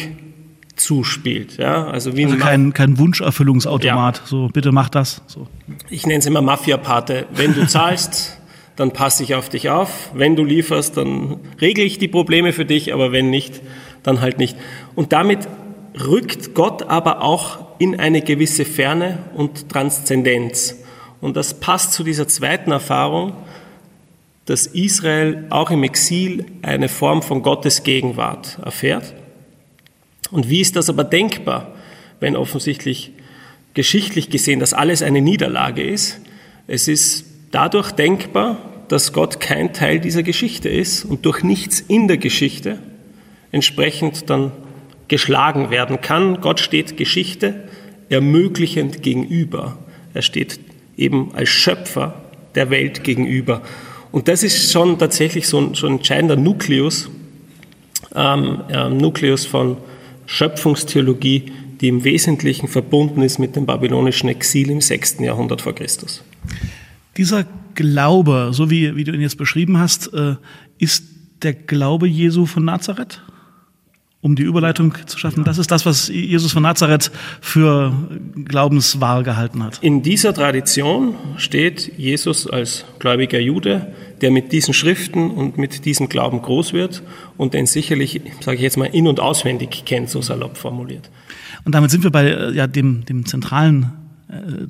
zuspielt. 0.75 1.57
Ja, 1.57 1.85
also 1.85 2.17
wie 2.17 2.25
also 2.25 2.37
kein, 2.37 2.73
kein 2.73 2.97
Wunscherfüllungsautomat. 2.97 4.17
Ja. 4.17 4.23
So, 4.25 4.47
bitte 4.47 4.71
mach 4.71 4.89
das. 4.89 5.21
So. 5.27 5.47
Ich 5.89 6.07
nenne 6.07 6.19
es 6.19 6.25
immer 6.25 6.41
Mafia-Pate. 6.41 7.27
Wenn 7.31 7.53
du 7.53 7.67
zahlst, 7.67 8.39
dann 8.75 8.91
passe 8.91 9.23
ich 9.23 9.35
auf 9.35 9.47
dich 9.49 9.69
auf. 9.69 10.09
Wenn 10.15 10.35
du 10.35 10.43
lieferst, 10.43 10.97
dann 10.97 11.37
regle 11.61 11.83
ich 11.83 11.99
die 11.99 12.07
Probleme 12.07 12.51
für 12.51 12.65
dich, 12.65 12.93
aber 12.93 13.11
wenn 13.11 13.29
nicht, 13.29 13.61
dann 14.01 14.21
halt 14.21 14.39
nicht. 14.39 14.57
Und 14.95 15.13
damit 15.13 15.47
rückt 16.07 16.55
Gott 16.55 16.89
aber 16.89 17.21
auch 17.21 17.59
in 17.77 17.99
eine 17.99 18.21
gewisse 18.21 18.65
Ferne 18.65 19.19
und 19.35 19.69
Transzendenz. 19.69 20.79
Und 21.21 21.37
das 21.37 21.59
passt 21.59 21.93
zu 21.93 22.03
dieser 22.03 22.27
zweiten 22.27 22.71
Erfahrung, 22.71 23.33
dass 24.45 24.67
Israel 24.67 25.45
auch 25.49 25.71
im 25.71 25.83
Exil 25.83 26.45
eine 26.61 26.87
Form 26.87 27.21
von 27.21 27.41
Gottes 27.41 27.83
Gegenwart 27.83 28.59
erfährt. 28.63 29.13
Und 30.31 30.49
wie 30.49 30.61
ist 30.61 30.75
das 30.75 30.89
aber 30.89 31.03
denkbar, 31.03 31.73
wenn 32.19 32.35
offensichtlich 32.35 33.11
geschichtlich 33.73 34.29
gesehen 34.29 34.59
das 34.59 34.73
alles 34.73 35.01
eine 35.01 35.21
Niederlage 35.21 35.83
ist? 35.83 36.19
Es 36.67 36.87
ist 36.87 37.25
dadurch 37.51 37.91
denkbar, 37.91 38.57
dass 38.87 39.13
Gott 39.13 39.39
kein 39.39 39.73
Teil 39.73 39.99
dieser 39.99 40.23
Geschichte 40.23 40.69
ist 40.69 41.05
und 41.05 41.25
durch 41.25 41.43
nichts 41.43 41.79
in 41.79 42.07
der 42.07 42.17
Geschichte 42.17 42.79
entsprechend 43.51 44.29
dann 44.29 44.51
geschlagen 45.07 45.69
werden 45.69 46.01
kann. 46.01 46.41
Gott 46.41 46.59
steht 46.59 46.97
Geschichte 46.97 47.67
ermöglichend 48.09 49.01
gegenüber. 49.01 49.77
Er 50.13 50.21
steht 50.21 50.59
eben 50.97 51.33
als 51.33 51.49
Schöpfer 51.49 52.21
der 52.53 52.69
Welt 52.69 53.03
gegenüber. 53.03 53.61
Und 54.15 54.29
das 54.29 54.43
ist 54.43 54.71
schon 54.71 54.97
tatsächlich 54.97 55.45
so 55.45 55.59
ein, 55.59 55.73
so 55.73 55.87
ein 55.87 55.97
entscheidender 55.97 56.37
Nukleus, 56.37 57.09
ähm, 58.15 58.61
äh, 58.69 58.87
Nukleus 58.87 59.45
von 59.45 59.75
Schöpfungstheologie, 60.25 61.51
die 61.81 61.89
im 61.89 62.05
Wesentlichen 62.05 62.69
verbunden 62.69 63.21
ist 63.23 63.39
mit 63.39 63.57
dem 63.57 63.65
babylonischen 63.65 64.29
Exil 64.29 64.69
im 64.69 64.79
6. 64.79 65.17
Jahrhundert 65.19 65.61
vor 65.61 65.75
Christus. 65.75 66.23
Dieser 67.17 67.45
Glaube, 67.73 68.51
so 68.53 68.69
wie, 68.69 68.95
wie 68.95 69.03
du 69.03 69.11
ihn 69.11 69.19
jetzt 69.19 69.37
beschrieben 69.37 69.79
hast, 69.79 70.13
äh, 70.13 70.35
ist 70.77 71.03
der 71.41 71.51
Glaube 71.51 72.07
Jesu 72.07 72.45
von 72.45 72.63
Nazareth? 72.63 73.21
Um 74.25 74.35
die 74.35 74.41
Überleitung 74.41 74.95
zu 75.05 75.19
schaffen. 75.19 75.43
Das 75.43 75.59
ist 75.59 75.69
das, 75.69 75.85
was 75.85 76.07
Jesus 76.07 76.51
von 76.51 76.63
Nazareth 76.63 77.11
für 77.41 77.93
glaubenswahr 78.45 79.21
gehalten 79.21 79.63
hat. 79.63 79.77
In 79.83 80.01
dieser 80.01 80.33
Tradition 80.33 81.13
steht 81.37 81.91
Jesus 81.95 82.47
als 82.47 82.85
gläubiger 82.97 83.39
Jude, 83.39 83.93
der 84.21 84.31
mit 84.31 84.51
diesen 84.51 84.73
Schriften 84.73 85.29
und 85.29 85.59
mit 85.59 85.85
diesem 85.85 86.09
Glauben 86.09 86.41
groß 86.41 86.73
wird 86.73 87.03
und 87.37 87.53
den 87.53 87.67
sicherlich, 87.67 88.19
sage 88.39 88.57
ich 88.57 88.63
jetzt 88.63 88.77
mal, 88.77 88.85
in- 88.85 89.07
und 89.07 89.19
auswendig 89.19 89.83
kennt, 89.85 90.09
so 90.09 90.23
salopp 90.23 90.57
formuliert. 90.57 91.11
Und 91.63 91.75
damit 91.75 91.91
sind 91.91 92.03
wir 92.03 92.09
bei 92.09 92.25
äh, 92.25 92.51
ja, 92.51 92.65
dem, 92.65 93.05
dem 93.05 93.27
zentralen 93.27 93.93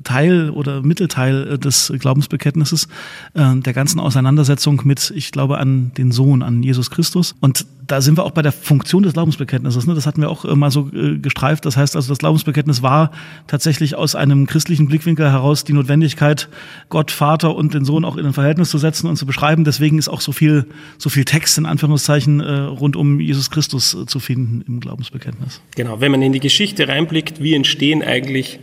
Teil 0.04 0.50
oder 0.50 0.82
Mittelteil 0.82 1.54
äh, 1.54 1.58
des 1.58 1.92
Glaubensbekenntnisses 1.98 2.88
äh, 3.34 3.56
der 3.56 3.72
ganzen 3.72 4.00
Auseinandersetzung 4.00 4.82
mit, 4.84 5.12
ich 5.14 5.32
glaube, 5.32 5.58
an 5.58 5.92
den 5.96 6.12
Sohn, 6.12 6.42
an 6.42 6.62
Jesus 6.62 6.90
Christus. 6.90 7.34
Und 7.40 7.66
da 7.86 8.00
sind 8.00 8.18
wir 8.18 8.24
auch 8.24 8.32
bei 8.32 8.42
der 8.42 8.52
Funktion 8.52 9.04
des 9.04 9.12
Glaubensbekenntnisses. 9.12 9.86
Ne? 9.86 9.94
Das 9.94 10.06
hatten 10.06 10.20
wir 10.20 10.30
auch 10.30 10.44
äh, 10.44 10.54
mal 10.54 10.70
so 10.70 10.90
gestreift. 10.92 11.64
Das 11.64 11.76
heißt 11.76 11.96
also, 11.96 12.08
das 12.08 12.18
Glaubensbekenntnis 12.18 12.82
war 12.82 13.12
tatsächlich 13.46 13.94
aus 13.94 14.14
einem 14.14 14.46
christlichen 14.46 14.88
Blickwinkel 14.88 15.30
heraus 15.30 15.64
die 15.64 15.72
Notwendigkeit, 15.72 16.48
Gott, 16.88 17.10
Vater 17.10 17.54
und 17.54 17.74
den 17.74 17.84
Sohn 17.84 18.04
auch 18.04 18.16
in 18.16 18.26
ein 18.26 18.32
Verhältnis 18.32 18.70
zu 18.70 18.78
setzen 18.78 19.08
und 19.08 19.16
zu 19.16 19.26
beschreiben. 19.26 19.64
Deswegen 19.64 19.98
ist 19.98 20.08
auch 20.08 20.20
so 20.20 20.32
viel, 20.32 20.66
so 20.98 21.10
viel 21.10 21.24
Text 21.24 21.58
in 21.58 21.66
Anführungszeichen 21.66 22.40
rund 22.40 22.96
um 22.96 23.20
Jesus 23.20 23.50
Christus 23.50 23.96
zu 24.06 24.18
finden 24.18 24.64
im 24.66 24.80
Glaubensbekenntnis. 24.80 25.60
Genau. 25.74 26.00
Wenn 26.00 26.10
man 26.10 26.22
in 26.22 26.32
die 26.32 26.40
Geschichte 26.40 26.88
reinblickt, 26.88 27.42
wie 27.42 27.54
entstehen 27.54 28.02
eigentlich 28.02 28.58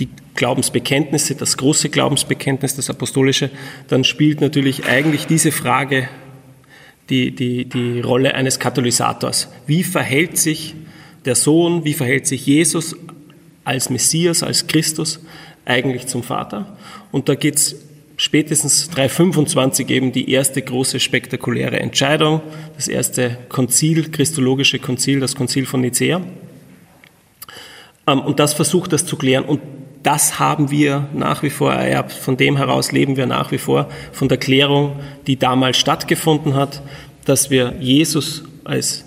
die 0.00 0.08
Glaubensbekenntnisse, 0.34 1.34
das 1.34 1.56
große 1.56 1.90
Glaubensbekenntnis, 1.90 2.74
das 2.74 2.90
apostolische, 2.90 3.50
dann 3.88 4.04
spielt 4.04 4.40
natürlich 4.40 4.86
eigentlich 4.86 5.26
diese 5.26 5.52
Frage 5.52 6.08
die, 7.10 7.34
die, 7.34 7.64
die 7.66 8.00
Rolle 8.00 8.34
eines 8.34 8.58
Katalysators. 8.58 9.48
Wie 9.66 9.82
verhält 9.82 10.38
sich 10.38 10.74
der 11.24 11.34
Sohn, 11.34 11.84
wie 11.84 11.92
verhält 11.92 12.26
sich 12.26 12.46
Jesus 12.46 12.96
als 13.64 13.90
Messias, 13.90 14.42
als 14.42 14.66
Christus 14.66 15.20
eigentlich 15.64 16.06
zum 16.06 16.22
Vater? 16.22 16.78
Und 17.12 17.28
da 17.28 17.34
geht 17.34 17.56
es 17.56 17.76
spätestens 18.16 18.90
325 18.90 19.90
eben 19.90 20.12
die 20.12 20.30
erste 20.30 20.62
große 20.62 21.00
spektakuläre 21.00 21.80
Entscheidung, 21.80 22.42
das 22.76 22.86
erste 22.86 23.38
Konzil, 23.48 24.10
christologische 24.10 24.78
Konzil, 24.78 25.20
das 25.20 25.34
Konzil 25.34 25.66
von 25.66 25.80
Nicea. 25.80 26.20
Ähm, 28.06 28.20
und 28.20 28.38
das 28.38 28.54
versucht 28.54 28.92
das 28.92 29.04
zu 29.04 29.16
klären. 29.16 29.44
Und 29.44 29.60
das 30.02 30.38
haben 30.38 30.70
wir 30.70 31.08
nach 31.12 31.42
wie 31.42 31.50
vor, 31.50 31.74
ja, 31.82 32.02
von 32.04 32.36
dem 32.36 32.56
heraus 32.56 32.92
leben 32.92 33.16
wir 33.16 33.26
nach 33.26 33.52
wie 33.52 33.58
vor, 33.58 33.88
von 34.12 34.28
der 34.28 34.38
Klärung, 34.38 34.96
die 35.26 35.36
damals 35.36 35.76
stattgefunden 35.76 36.54
hat, 36.54 36.82
dass 37.24 37.50
wir 37.50 37.74
Jesus 37.80 38.44
als 38.64 39.04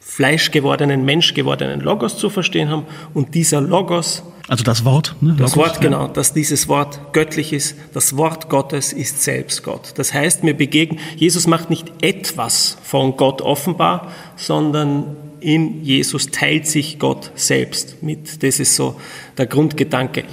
Fleisch 0.00 0.50
gewordenen, 0.50 1.04
Mensch 1.04 1.32
gewordenen 1.32 1.80
Logos 1.80 2.18
zu 2.18 2.28
verstehen 2.28 2.70
haben 2.70 2.86
und 3.14 3.34
dieser 3.34 3.60
Logos 3.60 4.22
Also 4.48 4.64
das 4.64 4.84
Wort? 4.84 5.14
Ne? 5.20 5.36
Das 5.38 5.54
Logos, 5.54 5.56
Wort, 5.56 5.80
genau, 5.80 6.08
dass 6.08 6.32
dieses 6.32 6.68
Wort 6.68 7.12
göttlich 7.12 7.52
ist. 7.52 7.76
Das 7.94 8.16
Wort 8.16 8.48
Gottes 8.48 8.92
ist 8.92 9.22
selbst 9.22 9.62
Gott. 9.62 9.92
Das 9.96 10.12
heißt, 10.12 10.42
wir 10.42 10.54
begegnen, 10.54 10.98
Jesus 11.16 11.46
macht 11.46 11.70
nicht 11.70 11.92
etwas 12.02 12.78
von 12.82 13.16
Gott 13.16 13.42
offenbar, 13.42 14.10
sondern 14.36 15.16
in 15.40 15.84
Jesus 15.84 16.28
teilt 16.28 16.66
sich 16.66 16.98
Gott 16.98 17.30
selbst 17.34 18.02
mit. 18.02 18.42
Das 18.42 18.60
ist 18.60 18.76
so 18.76 19.00
der 19.36 19.46
Grundgedanke 19.46 20.24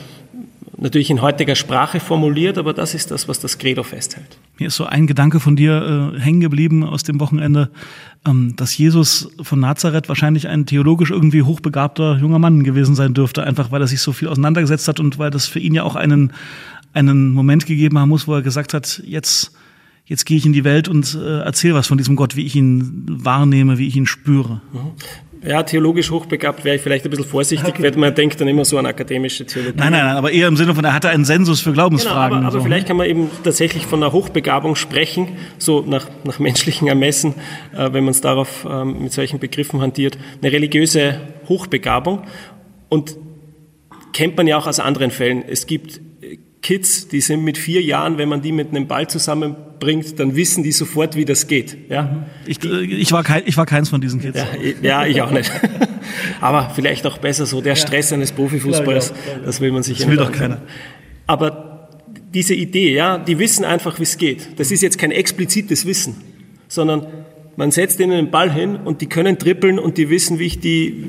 natürlich 0.78 1.10
in 1.10 1.22
heutiger 1.22 1.56
Sprache 1.56 2.00
formuliert, 2.00 2.58
aber 2.58 2.74
das 2.74 2.94
ist 2.94 3.12
das, 3.12 3.28
was 3.28 3.40
das 3.40 3.58
Credo 3.58 3.84
festhält. 3.84 4.38
Mir 4.58 4.68
ist 4.68 4.76
so 4.76 4.86
ein 4.86 5.08
Gedanke 5.08 5.40
von 5.40 5.56
dir 5.56 6.14
äh, 6.16 6.20
hängen 6.20 6.40
geblieben 6.40 6.84
aus 6.84 7.04
dem 7.04 7.20
Wochenende, 7.20 7.70
ähm, 8.26 8.56
dass 8.56 8.78
Jesus 8.78 9.30
von 9.42 9.60
Nazareth 9.60 10.10
wahrscheinlich 10.10 10.48
ein 10.48 10.66
theologisch 10.66 11.12
irgendwie 11.12 11.44
hochbegabter 11.44 12.18
junger 12.18 12.40
Mann 12.40 12.64
gewesen 12.64 12.96
sein 12.96 13.14
dürfte, 13.14 13.44
einfach 13.44 13.72
weil 13.72 13.82
er 13.82 13.88
sich 13.88 14.02
so 14.02 14.12
viel 14.12 14.28
auseinandergesetzt 14.28 14.88
hat 14.88 15.00
und 15.00 15.18
weil 15.18 15.32
das 15.32 15.48
für 15.48 15.60
ihn 15.60 15.74
ja 15.74 15.84
auch 15.84 15.96
einen, 15.96 16.34
einen 16.94 17.34
Moment 17.34 17.66
gegeben 17.66 17.98
haben 18.00 18.10
muss, 18.10 18.28
wo 18.28 18.36
er 18.36 18.42
gesagt 18.42 18.74
hat, 18.74 19.02
jetzt, 19.06 19.52
jetzt 20.06 20.26
gehe 20.26 20.38
ich 20.38 20.46
in 20.46 20.54
die 20.54 20.64
Welt 20.64 20.88
und 20.88 21.16
äh, 21.16 21.42
erzähle 21.42 21.76
was 21.76 21.88
von 21.88 21.98
diesem 21.98 22.16
Gott, 22.16 22.36
wie 22.36 22.46
ich 22.46 22.56
ihn 22.56 23.06
wahrnehme, 23.08 23.78
wie 23.78 23.88
ich 23.88 23.96
ihn 23.96 24.06
spüre. 24.06 24.62
Mhm 24.72 24.92
ja, 25.46 25.64
theologisch 25.64 26.12
hochbegabt 26.12 26.66
wäre 26.66 26.76
ich 26.76 26.82
vielleicht 26.82 27.06
ein 27.06 27.12
bisschen 27.12 27.26
vorsichtig, 27.26 27.70
okay. 27.70 27.84
weil 27.84 27.98
man 27.98 28.16
denkt 28.16 28.42
dann 28.42 28.48
immer 28.48 28.66
so 28.66 28.78
an 28.78 28.86
akademische 28.86 29.46
Theologie. 29.46 29.78
Nein, 29.78 29.92
nein, 29.92 30.06
nein, 30.06 30.16
aber 30.16 30.32
eher 30.32 30.48
im 30.48 30.58
Sinne 30.58 30.74
von, 30.74 30.84
er 30.84 30.94
hatte 30.94 31.10
einen 31.10 31.26
Sensus 31.26 31.62
für 31.62 31.72
Glaubensfragen. 31.72 32.38
Genau, 32.38 32.48
aber, 32.48 32.48
aber 32.48 32.60
so. 32.60 32.64
vielleicht 32.64 32.88
kann 32.88 32.98
man 32.98 33.08
eben 33.08 33.30
tatsächlich 33.44 33.86
von 33.86 34.02
einer 34.02 34.12
Hochbegabung 34.12 34.76
sprechen, 34.76 35.38
so 35.58 35.82
nach, 35.82 36.08
nach 36.24 36.40
menschlichen 36.40 36.88
Ermessen, 36.88 37.36
äh, 37.74 37.94
wenn 37.94 38.04
man 38.04 38.12
es 38.12 38.22
darauf 38.22 38.66
ähm, 38.70 39.04
mit 39.04 39.14
solchen 39.14 39.40
Begriffen 39.40 39.82
hantiert, 39.82 40.18
eine 40.42 40.52
religiöse 40.52 41.22
Hochbegabung. 41.48 42.24
Und 42.90 43.18
kennt 44.14 44.38
man 44.38 44.48
ja 44.48 44.58
auch 44.58 44.68
aus 44.68 44.80
anderen 44.80 45.12
Fällen. 45.12 45.44
Es 45.48 45.68
gibt 45.68 46.00
Kids, 46.66 47.08
die 47.08 47.22
sind 47.22 47.44
mit 47.44 47.60
vier 47.60 47.84
Jahren, 47.84 48.18
wenn 48.18 48.28
man 48.28 48.42
die 48.42 48.52
mit 48.52 48.70
einem 48.70 48.88
Ball 48.88 49.08
zusammenbringt, 49.08 50.20
dann 50.20 50.36
wissen 50.36 50.64
die 50.64 50.72
sofort, 50.72 51.16
wie 51.16 51.24
das 51.24 51.46
geht. 51.46 51.78
Ja? 51.92 52.26
Ich, 52.48 52.64
ich, 52.64 53.12
war, 53.12 53.24
kein, 53.24 53.44
ich 53.46 53.56
war 53.56 53.68
keins 53.68 53.90
von 53.90 54.02
diesen 54.02 54.20
Kids. 54.20 54.40
Ja, 54.40 54.48
ja 54.82 55.06
ich 55.06 55.22
auch 55.22 55.30
nicht. 55.30 55.52
Aber 56.42 56.72
vielleicht 56.74 57.06
auch 57.06 57.20
besser 57.20 57.46
so, 57.46 57.62
der 57.62 57.76
Stress 57.76 58.12
eines 58.12 58.32
Profifußballs, 58.32 59.14
das 59.46 59.62
will 59.62 59.72
man 59.72 59.84
sich 59.84 60.00
Das 60.00 60.08
will 60.08 60.18
doch 60.18 60.32
keiner. 60.32 60.60
Aber 61.28 61.88
diese 62.34 62.56
Idee, 62.56 62.96
ja, 62.96 63.20
die 63.20 63.38
wissen 63.38 63.64
einfach, 63.64 64.00
wie 64.00 64.04
es 64.04 64.18
geht. 64.18 64.60
Das 64.60 64.72
ist 64.72 64.82
jetzt 64.82 64.98
kein 64.98 65.12
explizites 65.12 65.86
Wissen, 65.86 66.16
sondern 66.68 67.06
man 67.58 67.70
setzt 67.70 68.00
ihnen 68.00 68.14
einen 68.14 68.32
Ball 68.32 68.52
hin 68.52 68.76
und 68.76 69.02
die 69.02 69.08
können 69.08 69.38
trippeln 69.38 69.78
und 69.78 70.00
die 70.00 70.10
wissen, 70.10 70.40
wie 70.40 70.46
ich 70.46 70.62
die, 70.62 71.06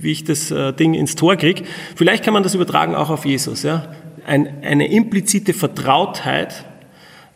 wie 0.00 0.10
ich 0.10 0.24
das 0.24 0.50
äh, 0.50 0.72
Ding 0.72 0.94
ins 0.94 1.14
Tor 1.14 1.36
kriege. 1.36 1.62
Vielleicht 1.94 2.24
kann 2.24 2.34
man 2.34 2.42
das 2.42 2.56
übertragen 2.56 2.96
auch 2.96 3.10
auf 3.10 3.24
Jesus. 3.24 3.62
Ja? 3.62 3.94
Ein, 4.26 4.62
eine 4.62 4.90
implizite 4.90 5.52
Vertrautheit 5.52 6.64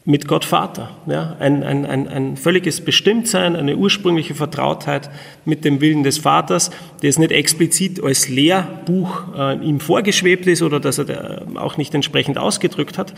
mit 0.07 0.29
Gott 0.29 0.45
Vater. 0.45 0.97
Ja? 1.07 1.37
Ein, 1.41 1.65
ein, 1.65 1.85
ein, 1.85 2.09
ein 2.09 2.37
völliges 2.37 2.81
Bestimmtsein, 2.81 3.57
eine 3.57 3.77
ursprüngliche 3.77 4.35
Vertrautheit 4.35 5.11
mit 5.45 5.65
dem 5.65 5.81
Willen 5.81 6.05
des 6.05 6.19
Vaters, 6.19 6.71
der 7.03 7.11
es 7.11 7.19
nicht 7.19 7.33
explizit 7.33 8.03
als 8.03 8.29
Lehrbuch 8.29 9.35
äh, 9.37 9.59
ihm 9.59 9.81
vorgeschwebt 9.81 10.47
ist 10.47 10.63
oder 10.63 10.79
dass 10.79 10.99
er 10.99 11.43
auch 11.57 11.77
nicht 11.77 11.93
entsprechend 11.95 12.39
ausgedrückt 12.39 12.99
hat. 12.99 13.15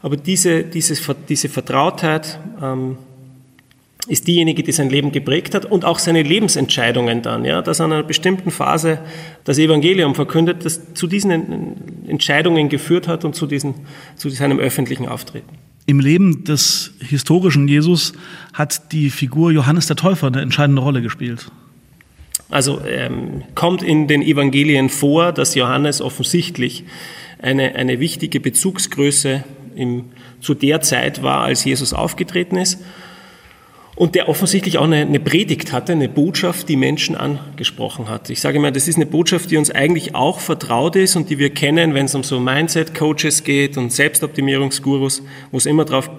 Aber 0.00 0.16
diese, 0.16 0.64
diese, 0.64 1.14
diese 1.28 1.48
Vertrautheit 1.48 2.40
ähm, 2.60 2.96
ist 4.08 4.26
diejenige, 4.26 4.62
die 4.62 4.72
sein 4.72 4.90
Leben 4.90 5.12
geprägt 5.12 5.54
hat 5.54 5.64
und 5.64 5.84
auch 5.84 5.98
seine 5.98 6.22
Lebensentscheidungen 6.22 7.22
dann, 7.22 7.44
ja, 7.44 7.62
dass 7.62 7.80
an 7.80 7.92
einer 7.92 8.02
bestimmten 8.02 8.50
Phase 8.50 8.98
das 9.44 9.58
Evangelium 9.58 10.14
verkündet, 10.14 10.64
das 10.64 10.94
zu 10.94 11.06
diesen 11.06 11.76
Entscheidungen 12.08 12.68
geführt 12.68 13.06
hat 13.06 13.24
und 13.24 13.36
zu, 13.36 13.46
diesen, 13.46 13.74
zu 14.16 14.28
seinem 14.28 14.58
öffentlichen 14.58 15.06
Auftreten. 15.06 15.56
Im 15.86 16.00
Leben 16.00 16.44
des 16.44 16.92
historischen 17.00 17.68
Jesus 17.68 18.12
hat 18.52 18.92
die 18.92 19.10
Figur 19.10 19.52
Johannes 19.52 19.86
der 19.86 19.96
Täufer 19.96 20.28
eine 20.28 20.40
entscheidende 20.40 20.82
Rolle 20.82 21.02
gespielt. 21.02 21.50
Also 22.50 22.80
ähm, 22.86 23.42
kommt 23.54 23.82
in 23.82 24.08
den 24.08 24.22
Evangelien 24.22 24.88
vor, 24.90 25.32
dass 25.32 25.54
Johannes 25.54 26.00
offensichtlich 26.00 26.84
eine, 27.40 27.76
eine 27.76 27.98
wichtige 28.00 28.40
Bezugsgröße 28.40 29.44
im, 29.74 30.06
zu 30.40 30.54
der 30.54 30.80
Zeit 30.80 31.22
war, 31.22 31.42
als 31.42 31.64
Jesus 31.64 31.92
aufgetreten 31.92 32.56
ist 32.56 32.78
und 33.94 34.14
der 34.14 34.28
offensichtlich 34.28 34.78
auch 34.78 34.84
eine, 34.84 34.96
eine, 34.96 35.20
Predigt 35.20 35.72
hatte, 35.72 35.92
eine 35.92 36.08
Botschaft, 36.08 36.68
die 36.68 36.76
Menschen 36.76 37.14
angesprochen 37.16 38.08
hat. 38.08 38.30
Ich 38.30 38.40
sage 38.40 38.58
mal, 38.58 38.72
das 38.72 38.88
ist 38.88 38.96
eine 38.96 39.06
Botschaft, 39.06 39.50
die 39.50 39.56
uns 39.56 39.70
eigentlich 39.70 40.14
auch 40.14 40.40
vertraut 40.40 40.96
ist 40.96 41.16
und 41.16 41.28
die 41.30 41.38
wir 41.38 41.50
kennen, 41.50 41.94
wenn 41.94 42.06
es 42.06 42.14
um 42.14 42.22
so 42.22 42.40
Mindset-Coaches 42.40 43.44
geht 43.44 43.76
und 43.76 43.92
Selbstoptimierungsgurus, 43.92 45.22
wo 45.50 45.56
es 45.56 45.66
immer 45.66 45.84
drauf 45.84 46.10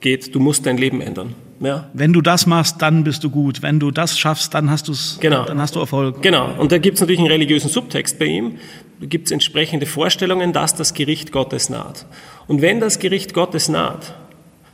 geht, 0.00 0.34
du 0.34 0.40
musst 0.40 0.66
dein 0.66 0.76
Leben 0.76 1.00
ändern. 1.00 1.34
Ja. 1.60 1.88
Wenn 1.94 2.12
du 2.12 2.20
das 2.20 2.46
machst, 2.46 2.82
dann 2.82 3.04
bist 3.04 3.22
du 3.22 3.30
gut. 3.30 3.62
Wenn 3.62 3.78
du 3.78 3.92
das 3.92 4.18
schaffst, 4.18 4.52
dann 4.52 4.68
hast, 4.68 4.88
du's, 4.88 5.18
genau. 5.20 5.44
dann 5.44 5.60
hast 5.60 5.76
du 5.76 5.80
Erfolg. 5.80 6.20
Genau. 6.20 6.52
Und 6.58 6.72
da 6.72 6.78
gibt 6.78 6.96
es 6.96 7.00
natürlich 7.00 7.20
einen 7.20 7.30
religiösen 7.30 7.70
Subtext 7.70 8.18
bei 8.18 8.24
ihm. 8.26 8.58
Da 9.00 9.06
gibt 9.06 9.26
es 9.26 9.32
entsprechende 9.32 9.86
Vorstellungen, 9.86 10.52
dass 10.52 10.74
das 10.74 10.92
Gericht 10.92 11.30
Gottes 11.30 11.70
naht. 11.70 12.06
Und 12.48 12.62
wenn 12.62 12.80
das 12.80 12.98
Gericht 12.98 13.32
Gottes 13.32 13.68
naht, 13.68 14.14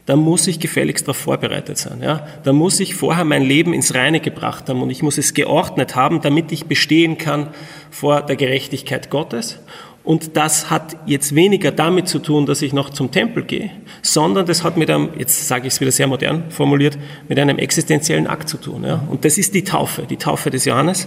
da 0.09 0.17
muss 0.17 0.47
ich 0.47 0.59
gefälligst 0.59 1.07
darauf 1.07 1.19
vorbereitet 1.19 1.77
sein. 1.77 2.01
Ja? 2.01 2.27
Da 2.43 2.55
muss 2.55 2.81
ich 2.81 2.95
vorher 2.95 3.27
mein 3.27 3.43
Leben 3.43 3.75
ins 3.75 3.95
Reine 3.95 4.21
gebracht 4.21 4.67
haben 4.71 4.81
und 4.81 4.89
ich 4.89 5.03
muss 5.03 5.19
es 5.19 5.35
geordnet 5.35 5.97
haben, 5.97 6.23
damit 6.23 6.51
ich 6.51 6.65
bestehen 6.65 7.19
kann 7.19 7.49
vor 7.91 8.23
der 8.23 8.37
Gerechtigkeit 8.37 9.11
Gottes. 9.11 9.59
Und 10.05 10.39
das 10.39 10.71
hat 10.71 10.97
jetzt 11.05 11.35
weniger 11.35 11.73
damit 11.73 12.09
zu 12.09 12.21
tun, 12.21 12.47
dass 12.47 12.63
ich 12.63 12.73
noch 12.73 12.89
zum 12.89 13.11
Tempel 13.11 13.45
gehe, 13.45 13.71
sondern 14.01 14.47
das 14.47 14.65
hat 14.65 14.79
mit 14.79 14.89
einem, 14.89 15.11
jetzt 15.19 15.47
sage 15.47 15.67
ich 15.67 15.75
es 15.75 15.81
wieder 15.83 15.93
sehr 15.93 16.07
modern 16.07 16.45
formuliert, 16.49 16.97
mit 17.29 17.39
einem 17.39 17.59
existenziellen 17.59 18.27
Akt 18.27 18.49
zu 18.49 18.57
tun. 18.57 18.85
Ja? 18.85 19.03
Und 19.11 19.27
das 19.27 19.37
ist 19.37 19.55
die 19.55 19.65
Taufe, 19.65 20.05
die 20.09 20.17
Taufe 20.17 20.49
des 20.49 20.65
Johannes. 20.65 21.07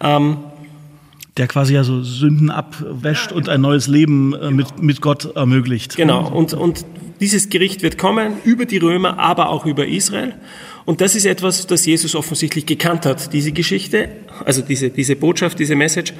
Ähm, 0.00 0.38
der 1.36 1.48
quasi 1.48 1.74
ja 1.74 1.84
so 1.84 2.02
Sünden 2.02 2.50
abwäscht 2.50 3.32
und 3.32 3.50
ein 3.50 3.60
neues 3.60 3.88
Leben 3.88 4.34
äh, 4.34 4.50
mit, 4.50 4.82
mit 4.82 5.02
Gott 5.02 5.36
ermöglicht. 5.36 5.96
Genau, 5.96 6.28
und, 6.30 6.54
und 6.54 6.84
dieses 7.22 7.48
Gericht 7.48 7.82
wird 7.82 7.98
kommen 7.98 8.38
über 8.44 8.66
die 8.66 8.78
Römer, 8.78 9.18
aber 9.18 9.48
auch 9.48 9.64
über 9.64 9.86
Israel. 9.86 10.34
Und 10.84 11.00
das 11.00 11.14
ist 11.14 11.24
etwas, 11.24 11.68
das 11.68 11.86
Jesus 11.86 12.16
offensichtlich 12.16 12.66
gekannt 12.66 13.06
hat, 13.06 13.32
diese 13.32 13.52
Geschichte, 13.52 14.08
also 14.44 14.60
diese, 14.60 14.90
diese 14.90 15.14
Botschaft, 15.14 15.60
diese 15.60 15.76
Message. 15.76 16.12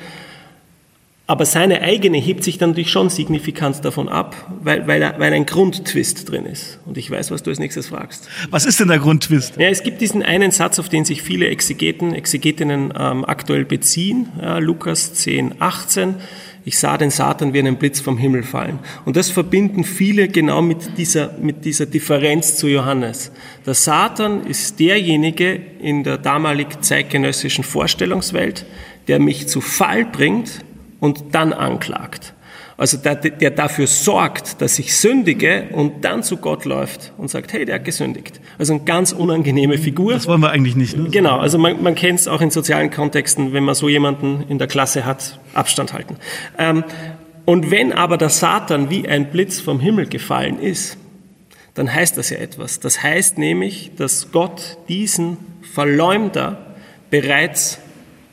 Aber 1.27 1.45
seine 1.45 1.81
eigene 1.83 2.19
hebt 2.19 2.45
sich 2.45 2.59
dann 2.59 2.71
natürlich 2.71 2.91
schon 2.91 3.11
signifikant 3.11 3.85
davon 3.85 4.09
ab, 4.09 4.37
weil, 4.62 4.87
weil, 4.87 5.01
weil 5.19 5.33
ein 5.33 5.47
Grundtwist 5.47 6.31
drin 6.31 6.47
ist. 6.47 6.79
Und 6.87 6.97
ich 6.99 7.11
weiß, 7.11 7.33
was 7.33 7.43
du 7.43 7.51
als 7.51 7.59
nächstes 7.59 7.88
fragst. 7.88 8.29
Was 8.51 8.65
ist 8.65 8.79
denn 8.79 8.88
der 8.88 8.99
Grundtwist? 8.99 9.57
Ja, 9.57 9.69
es 9.69 9.83
gibt 9.83 10.01
diesen 10.01 10.23
einen 10.23 10.53
Satz, 10.53 10.79
auf 10.79 10.88
den 10.88 11.05
sich 11.05 11.23
viele 11.23 11.47
Exegeten, 11.47 12.15
Exegetinnen 12.15 12.93
ähm, 12.97 13.25
aktuell 13.25 13.65
beziehen. 13.65 14.29
Ja, 14.41 14.59
Lukas 14.59 15.15
10, 15.15 15.61
18 15.61 16.17
ich 16.64 16.79
sah 16.79 16.96
den 16.96 17.11
Satan 17.11 17.53
wie 17.53 17.59
einen 17.59 17.77
Blitz 17.77 18.01
vom 18.01 18.18
Himmel 18.18 18.44
fallen. 18.44 18.79
Und 19.05 19.16
das 19.16 19.31
verbinden 19.31 19.83
viele 19.83 20.29
genau 20.29 20.62
mit 20.62 20.96
dieser, 20.96 21.33
mit 21.38 21.64
dieser 21.64 21.87
Differenz 21.87 22.57
zu 22.57 22.68
Johannes. 22.68 23.33
Der 23.66 23.75
Satan 23.75 24.46
ist 24.46 24.79
derjenige 24.79 25.61
in 25.81 26.05
der 26.05 26.18
damalig 26.18 26.83
zeitgenössischen 26.83 27.64
Vorstellungswelt, 27.64 28.64
der 29.09 29.18
mich 29.18 29.48
zu 29.48 29.61
Fall 29.61 30.05
bringt 30.05 30.64
und 31.01 31.25
dann 31.33 31.53
anklagt. 31.53 32.35
Also 32.83 32.97
der, 32.97 33.14
der 33.14 33.53
dafür 33.53 33.87
sorgt, 33.87 34.61
dass 34.61 34.77
ich 34.81 34.97
sündige 34.97 35.68
und 35.71 36.05
dann 36.05 36.25
zu 36.25 36.38
Gott 36.38 36.64
läuft 36.64 37.12
und 37.16 37.31
sagt, 37.31 37.53
hey, 37.53 37.64
der 37.64 37.77
hat 37.77 37.85
gesündigt. 37.85 38.40
Also 38.59 38.73
eine 38.73 38.83
ganz 38.83 39.12
unangenehme 39.12 39.79
Figur. 39.79 40.14
Das 40.14 40.27
wollen 40.27 40.40
wir 40.40 40.51
eigentlich 40.51 40.75
nicht. 40.75 40.97
Ne? 40.97 41.09
Genau, 41.09 41.38
also 41.38 41.59
man, 41.59 41.81
man 41.81 41.95
kennt 41.95 42.18
es 42.18 42.27
auch 42.27 42.40
in 42.40 42.51
sozialen 42.51 42.90
Kontexten, 42.90 43.53
wenn 43.53 43.62
man 43.62 43.77
so 43.77 43.88
jemanden 43.88 44.47
in 44.49 44.59
der 44.59 44.66
Klasse 44.66 45.07
hat, 45.07 45.38
Abstand 45.55 45.92
halten. 45.92 46.16
Ähm, 46.59 46.83
und 47.45 47.71
wenn 47.71 47.92
aber 47.92 48.16
der 48.16 48.31
Satan 48.31 48.90
wie 48.90 49.07
ein 49.07 49.31
Blitz 49.31 49.61
vom 49.61 49.79
Himmel 49.79 50.09
gefallen 50.09 50.59
ist, 50.59 50.99
dann 51.75 51.95
heißt 51.95 52.18
das 52.18 52.31
ja 52.31 52.38
etwas. 52.38 52.81
Das 52.81 53.01
heißt 53.01 53.38
nämlich, 53.38 53.92
dass 53.97 54.33
Gott 54.33 54.79
diesen 54.88 55.37
Verleumder 55.73 56.75
bereits 57.11 57.79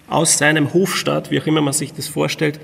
aus 0.07 0.39
seinem 0.39 0.73
Hofstaat, 0.73 1.29
wie 1.29 1.39
auch 1.39 1.45
immer 1.45 1.61
man 1.61 1.73
sich 1.73 1.93
das 1.93 2.07
vorstellt, 2.07 2.59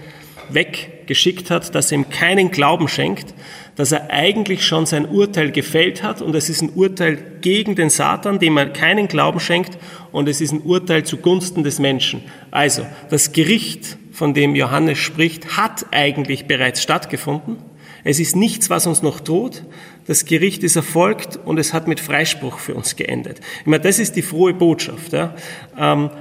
weggeschickt 0.50 1.50
hat, 1.52 1.76
dass 1.76 1.92
er 1.92 2.00
ihm 2.00 2.10
keinen 2.10 2.52
Glauben 2.52 2.88
schenkt, 2.88 3.34
dass 3.76 3.92
er 3.92 4.10
eigentlich 4.10 4.66
schon 4.66 4.86
sein 4.86 5.06
Urteil 5.06 5.52
gefällt 5.52 6.04
hat 6.04 6.22
und 6.22 6.36
es 6.36 6.50
ist 6.50 6.62
ein 6.62 6.70
Urteil 6.70 7.18
gegen 7.42 7.76
den 7.76 7.90
Satan, 7.90 8.40
dem 8.40 8.58
er 8.58 8.68
keinen 8.68 9.08
Glauben 9.08 9.40
schenkt 9.40 9.78
und 10.12 10.30
es 10.30 10.42
ist 10.42 10.54
ein 10.54 10.62
Urteil 10.62 11.04
zugunsten 11.04 11.64
des 11.64 11.80
Menschen. 11.80 12.24
Also, 12.52 12.86
das 13.10 13.32
Gericht, 13.34 13.98
von 14.12 14.34
dem 14.34 14.56
Johannes 14.56 14.98
spricht, 14.98 15.58
hat 15.58 15.88
eigentlich 15.92 16.46
bereits 16.46 16.82
stattgefunden. 16.82 17.58
Es 18.06 18.20
ist 18.20 18.36
nichts, 18.36 18.70
was 18.70 18.88
uns 18.88 19.02
noch 19.02 19.20
droht. 19.20 19.64
Das 20.06 20.26
Gericht 20.26 20.64
ist 20.64 20.76
erfolgt 20.76 21.38
und 21.44 21.58
es 21.58 21.74
hat 21.74 21.88
mit 21.88 22.00
Freispruch 22.00 22.60
für 22.60 22.76
uns 22.76 22.96
geendet. 22.96 23.42
Ich 23.62 23.66
meine, 23.66 23.82
das 23.82 23.98
ist 23.98 24.16
die 24.16 24.22
frohe 24.22 24.54
Botschaft. 24.54 25.12
Ja. 25.12 25.36
Ähm, 25.78 26.12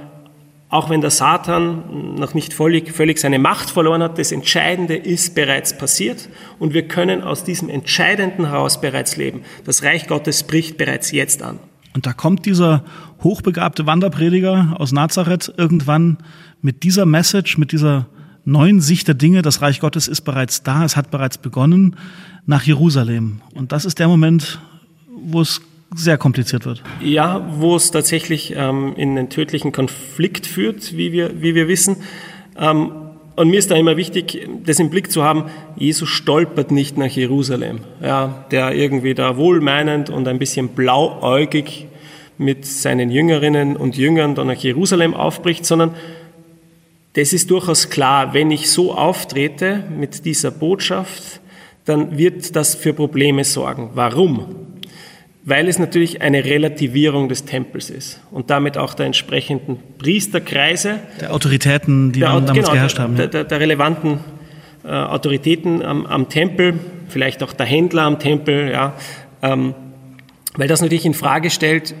auch 0.75 0.89
wenn 0.89 0.99
der 0.99 1.09
Satan 1.09 2.15
noch 2.15 2.33
nicht 2.33 2.53
völlig, 2.53 2.91
völlig 2.91 3.17
seine 3.17 3.39
Macht 3.39 3.69
verloren 3.69 4.03
hat, 4.03 4.19
das 4.19 4.33
Entscheidende 4.33 4.95
ist 4.95 5.33
bereits 5.33 5.77
passiert 5.77 6.29
und 6.59 6.73
wir 6.73 6.87
können 6.87 7.21
aus 7.21 7.45
diesem 7.45 7.69
Entscheidenden 7.69 8.49
heraus 8.49 8.81
bereits 8.81 9.15
leben. 9.15 9.41
Das 9.63 9.83
Reich 9.83 10.07
Gottes 10.07 10.43
bricht 10.43 10.77
bereits 10.77 11.11
jetzt 11.11 11.41
an. 11.41 11.59
Und 11.93 12.05
da 12.05 12.11
kommt 12.11 12.45
dieser 12.45 12.83
hochbegabte 13.23 13.85
Wanderprediger 13.85 14.75
aus 14.77 14.91
Nazareth 14.91 15.53
irgendwann 15.55 16.17
mit 16.61 16.83
dieser 16.83 17.05
Message, 17.05 17.57
mit 17.57 17.71
dieser 17.71 18.07
neuen 18.43 18.81
Sicht 18.81 19.07
der 19.07 19.15
Dinge, 19.15 19.41
das 19.43 19.61
Reich 19.61 19.79
Gottes 19.79 20.09
ist 20.09 20.21
bereits 20.21 20.61
da, 20.61 20.83
es 20.83 20.97
hat 20.97 21.09
bereits 21.09 21.37
begonnen, 21.37 21.95
nach 22.45 22.63
Jerusalem. 22.63 23.39
Und 23.53 23.71
das 23.71 23.85
ist 23.85 23.99
der 23.99 24.09
Moment, 24.09 24.59
wo 25.07 25.39
es 25.39 25.61
sehr 25.93 26.17
kompliziert 26.17 26.65
wird. 26.65 26.83
Ja, 27.01 27.47
wo 27.57 27.75
es 27.75 27.91
tatsächlich 27.91 28.53
ähm, 28.55 28.93
in 28.97 29.11
einen 29.11 29.29
tödlichen 29.29 29.71
Konflikt 29.71 30.45
führt, 30.47 30.97
wie 30.97 31.11
wir, 31.11 31.41
wie 31.41 31.55
wir 31.55 31.67
wissen. 31.67 31.97
Ähm, 32.57 32.91
und 33.35 33.49
mir 33.49 33.59
ist 33.59 33.69
da 33.69 33.75
immer 33.75 33.97
wichtig, 33.97 34.47
das 34.65 34.79
im 34.79 34.89
Blick 34.89 35.11
zu 35.11 35.23
haben, 35.23 35.45
Jesus 35.75 36.07
stolpert 36.07 36.71
nicht 36.71 36.97
nach 36.97 37.09
Jerusalem, 37.09 37.81
ja, 38.01 38.45
der 38.51 38.73
irgendwie 38.73 39.13
da 39.13 39.35
wohlmeinend 39.35 40.09
und 40.09 40.27
ein 40.27 40.39
bisschen 40.39 40.69
blauäugig 40.69 41.87
mit 42.37 42.65
seinen 42.65 43.11
Jüngerinnen 43.11 43.75
und 43.75 43.97
Jüngern 43.97 44.35
dann 44.35 44.47
nach 44.47 44.55
Jerusalem 44.55 45.13
aufbricht, 45.13 45.65
sondern 45.65 45.95
das 47.13 47.33
ist 47.33 47.51
durchaus 47.51 47.89
klar, 47.89 48.33
wenn 48.33 48.51
ich 48.51 48.69
so 48.69 48.93
auftrete 48.93 49.83
mit 49.97 50.25
dieser 50.25 50.51
Botschaft, 50.51 51.39
dann 51.85 52.17
wird 52.17 52.55
das 52.55 52.75
für 52.75 52.93
Probleme 52.93 53.43
sorgen. 53.43 53.91
Warum? 53.93 54.47
Weil 55.45 55.67
es 55.67 55.77
natürlich 55.77 56.23
eine 56.23 56.43
Relativierung 56.43 57.29
des 57.29 57.45
Tempels 57.45 57.91
ist 57.91 58.19
und 58.31 58.49
damit 58.49 58.79
auch 58.79 58.95
der 58.95 59.05
entsprechenden 59.05 59.77
Priesterkreise. 59.99 60.99
Der 61.21 61.33
Autoritäten, 61.33 62.11
die 62.11 62.19
der, 62.21 62.29
damals 62.29 62.51
genau, 62.51 62.71
geherrscht 62.71 62.97
haben. 62.97 63.15
Der, 63.15 63.27
der, 63.27 63.43
der 63.43 63.59
relevanten 63.59 64.19
äh, 64.83 64.87
Autoritäten 64.87 65.83
am, 65.83 66.07
am, 66.07 66.29
Tempel, 66.29 66.79
vielleicht 67.09 67.43
auch 67.43 67.53
der 67.53 67.67
Händler 67.67 68.01
am 68.03 68.17
Tempel, 68.17 68.71
ja, 68.71 68.95
ähm, 69.43 69.75
weil 70.57 70.67
das 70.67 70.81
natürlich 70.81 71.05
in 71.05 71.13
Frage 71.13 71.51
stellt, 71.51 71.93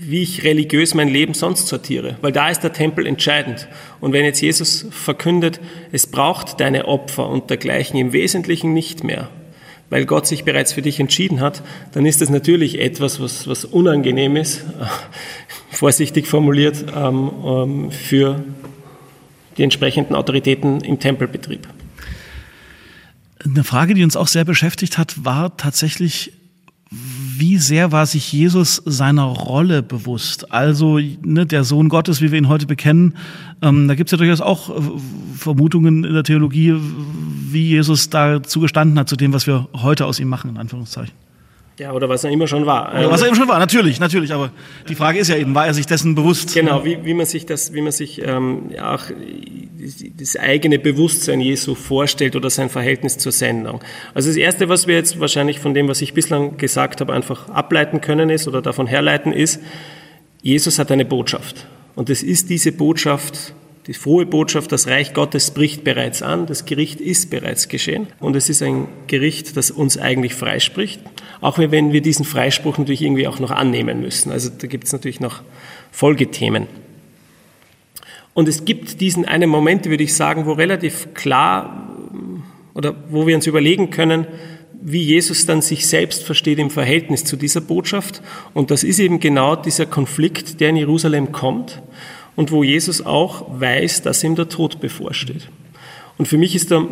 wie 0.00 0.22
ich 0.22 0.42
religiös 0.42 0.94
mein 0.94 1.08
Leben 1.08 1.34
sonst 1.34 1.68
sortiere, 1.68 2.16
weil 2.22 2.32
da 2.32 2.48
ist 2.48 2.60
der 2.60 2.72
Tempel 2.72 3.06
entscheidend. 3.06 3.68
Und 4.00 4.12
wenn 4.12 4.24
jetzt 4.24 4.40
Jesus 4.40 4.86
verkündet, 4.90 5.60
es 5.92 6.08
braucht 6.08 6.58
deine 6.60 6.86
Opfer 6.86 7.28
und 7.28 7.50
dergleichen 7.50 7.98
im 7.98 8.12
Wesentlichen 8.12 8.72
nicht 8.72 9.04
mehr, 9.04 9.28
weil 9.90 10.04
Gott 10.04 10.26
sich 10.26 10.44
bereits 10.44 10.72
für 10.72 10.82
dich 10.82 11.00
entschieden 11.00 11.40
hat, 11.40 11.62
dann 11.92 12.06
ist 12.06 12.20
das 12.20 12.28
natürlich 12.28 12.80
etwas, 12.80 13.20
was, 13.20 13.46
was 13.46 13.64
unangenehm 13.64 14.36
ist, 14.36 14.64
vorsichtig 15.70 16.26
formuliert, 16.26 16.84
ähm, 16.94 17.30
ähm, 17.44 17.90
für 17.90 18.44
die 19.56 19.62
entsprechenden 19.62 20.14
Autoritäten 20.14 20.80
im 20.80 20.98
Tempelbetrieb. 20.98 21.66
Eine 23.44 23.64
Frage, 23.64 23.94
die 23.94 24.02
uns 24.02 24.16
auch 24.16 24.26
sehr 24.26 24.44
beschäftigt 24.44 24.98
hat, 24.98 25.24
war 25.24 25.56
tatsächlich, 25.56 26.32
wie 27.38 27.58
sehr 27.58 27.92
war 27.92 28.06
sich 28.06 28.32
Jesus 28.32 28.82
seiner 28.84 29.24
Rolle 29.24 29.82
bewusst? 29.82 30.52
Also 30.52 30.98
ne, 30.98 31.46
der 31.46 31.64
Sohn 31.64 31.88
Gottes, 31.88 32.20
wie 32.20 32.30
wir 32.30 32.38
ihn 32.38 32.48
heute 32.48 32.66
bekennen, 32.66 33.14
ähm, 33.62 33.88
da 33.88 33.94
gibt 33.94 34.08
es 34.08 34.12
ja 34.12 34.18
durchaus 34.18 34.40
auch 34.40 34.70
äh, 34.70 34.82
Vermutungen 35.36 36.04
in 36.04 36.14
der 36.14 36.24
Theologie, 36.24 36.74
wie 37.50 37.68
Jesus 37.68 38.10
da 38.10 38.42
zugestanden 38.42 38.98
hat 38.98 39.08
zu 39.08 39.16
dem, 39.16 39.32
was 39.32 39.46
wir 39.46 39.68
heute 39.74 40.06
aus 40.06 40.20
ihm 40.20 40.28
machen, 40.28 40.50
in 40.50 40.56
Anführungszeichen. 40.56 41.25
Ja, 41.78 41.92
oder 41.92 42.08
was 42.08 42.24
er 42.24 42.30
immer 42.30 42.46
schon 42.46 42.64
war. 42.64 42.94
Oder 42.94 43.10
was 43.10 43.20
er 43.20 43.28
immer 43.28 43.36
schon 43.36 43.48
war, 43.48 43.58
natürlich, 43.58 44.00
natürlich. 44.00 44.32
Aber 44.32 44.50
die 44.88 44.94
Frage 44.94 45.18
ist 45.18 45.28
ja 45.28 45.36
eben, 45.36 45.54
war 45.54 45.66
er 45.66 45.74
sich 45.74 45.84
dessen 45.84 46.14
bewusst? 46.14 46.54
Genau, 46.54 46.84
wie, 46.86 47.04
wie 47.04 47.12
man 47.12 47.26
sich 47.26 47.44
das, 47.44 47.74
wie 47.74 47.82
man 47.82 47.92
sich 47.92 48.22
ähm, 48.22 48.70
auch 48.80 49.04
das 50.18 50.36
eigene 50.36 50.78
Bewusstsein 50.78 51.40
Jesu 51.40 51.74
vorstellt 51.74 52.34
oder 52.34 52.48
sein 52.48 52.70
Verhältnis 52.70 53.18
zur 53.18 53.30
Sendung. 53.30 53.82
Also 54.14 54.30
das 54.30 54.38
Erste, 54.38 54.70
was 54.70 54.86
wir 54.86 54.94
jetzt 54.94 55.20
wahrscheinlich 55.20 55.60
von 55.60 55.74
dem, 55.74 55.86
was 55.86 56.00
ich 56.00 56.14
bislang 56.14 56.56
gesagt 56.56 57.02
habe, 57.02 57.12
einfach 57.12 57.50
ableiten 57.50 58.00
können 58.00 58.30
ist 58.30 58.48
oder 58.48 58.62
davon 58.62 58.86
herleiten 58.86 59.34
ist, 59.34 59.60
Jesus 60.40 60.78
hat 60.78 60.90
eine 60.90 61.04
Botschaft. 61.04 61.66
Und 61.94 62.08
es 62.08 62.22
ist 62.22 62.48
diese 62.48 62.72
Botschaft, 62.72 63.52
die 63.86 63.94
frohe 63.94 64.26
Botschaft, 64.26 64.72
das 64.72 64.88
Reich 64.88 65.14
Gottes 65.14 65.52
bricht 65.52 65.84
bereits 65.84 66.22
an, 66.22 66.46
das 66.46 66.64
Gericht 66.64 67.00
ist 67.00 67.30
bereits 67.30 67.68
geschehen 67.68 68.08
und 68.18 68.34
es 68.34 68.48
ist 68.48 68.62
ein 68.62 68.88
Gericht, 69.06 69.56
das 69.56 69.70
uns 69.70 69.96
eigentlich 69.96 70.34
freispricht, 70.34 71.00
auch 71.40 71.58
wenn 71.58 71.92
wir 71.92 72.00
diesen 72.00 72.24
Freispruch 72.24 72.78
natürlich 72.78 73.02
irgendwie 73.02 73.28
auch 73.28 73.38
noch 73.38 73.52
annehmen 73.52 74.00
müssen. 74.00 74.32
Also 74.32 74.50
da 74.50 74.66
gibt 74.66 74.84
es 74.84 74.92
natürlich 74.92 75.20
noch 75.20 75.42
Folgethemen. 75.92 76.66
Und 78.34 78.48
es 78.48 78.64
gibt 78.64 79.00
diesen 79.00 79.24
einen 79.24 79.48
Moment, 79.48 79.86
würde 79.86 80.04
ich 80.04 80.14
sagen, 80.14 80.46
wo 80.46 80.52
relativ 80.52 81.14
klar 81.14 81.88
oder 82.74 82.94
wo 83.08 83.26
wir 83.26 83.36
uns 83.36 83.46
überlegen 83.46 83.90
können, 83.90 84.26
wie 84.82 85.02
Jesus 85.02 85.46
dann 85.46 85.62
sich 85.62 85.86
selbst 85.86 86.22
versteht 86.22 86.58
im 86.58 86.70
Verhältnis 86.70 87.24
zu 87.24 87.36
dieser 87.36 87.60
Botschaft. 87.60 88.20
Und 88.52 88.70
das 88.70 88.84
ist 88.84 88.98
eben 88.98 89.20
genau 89.20 89.56
dieser 89.56 89.86
Konflikt, 89.86 90.60
der 90.60 90.70
in 90.70 90.76
Jerusalem 90.76 91.32
kommt 91.32 91.82
und 92.36 92.52
wo 92.52 92.62
Jesus 92.62 93.04
auch 93.04 93.46
weiß, 93.60 94.02
dass 94.02 94.22
ihm 94.22 94.36
der 94.36 94.48
Tod 94.48 94.80
bevorsteht. 94.80 95.48
Und 96.18 96.26
für 96.26 96.38
mich 96.38 96.54
ist 96.54 96.70
da 96.70 96.82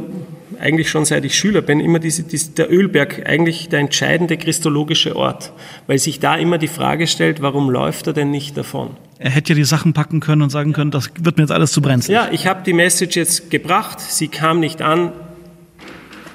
eigentlich 0.60 0.90
schon 0.90 1.04
seit 1.04 1.24
ich 1.24 1.34
Schüler 1.34 1.62
bin, 1.62 1.80
immer 1.80 1.98
diese, 1.98 2.24
diese, 2.24 2.50
der 2.52 2.70
Ölberg 2.70 3.26
eigentlich 3.26 3.68
der 3.68 3.80
entscheidende 3.80 4.36
christologische 4.36 5.16
Ort, 5.16 5.52
weil 5.86 5.98
sich 5.98 6.20
da 6.20 6.36
immer 6.36 6.58
die 6.58 6.68
Frage 6.68 7.06
stellt, 7.06 7.40
warum 7.40 7.70
läuft 7.70 8.06
er 8.06 8.12
denn 8.12 8.30
nicht 8.30 8.56
davon? 8.56 8.90
Er 9.18 9.30
hätte 9.30 9.52
ja 9.52 9.56
die 9.56 9.64
Sachen 9.64 9.94
packen 9.94 10.20
können 10.20 10.42
und 10.42 10.50
sagen 10.50 10.72
können, 10.72 10.90
das 10.90 11.10
wird 11.18 11.38
mir 11.38 11.44
jetzt 11.44 11.52
alles 11.52 11.72
zu 11.72 11.80
brenzlig. 11.80 12.14
Ja, 12.14 12.28
ich 12.30 12.46
habe 12.46 12.62
die 12.64 12.72
Message 12.72 13.16
jetzt 13.16 13.50
gebracht, 13.50 14.00
sie 14.00 14.28
kam 14.28 14.60
nicht 14.60 14.82
an, 14.82 15.12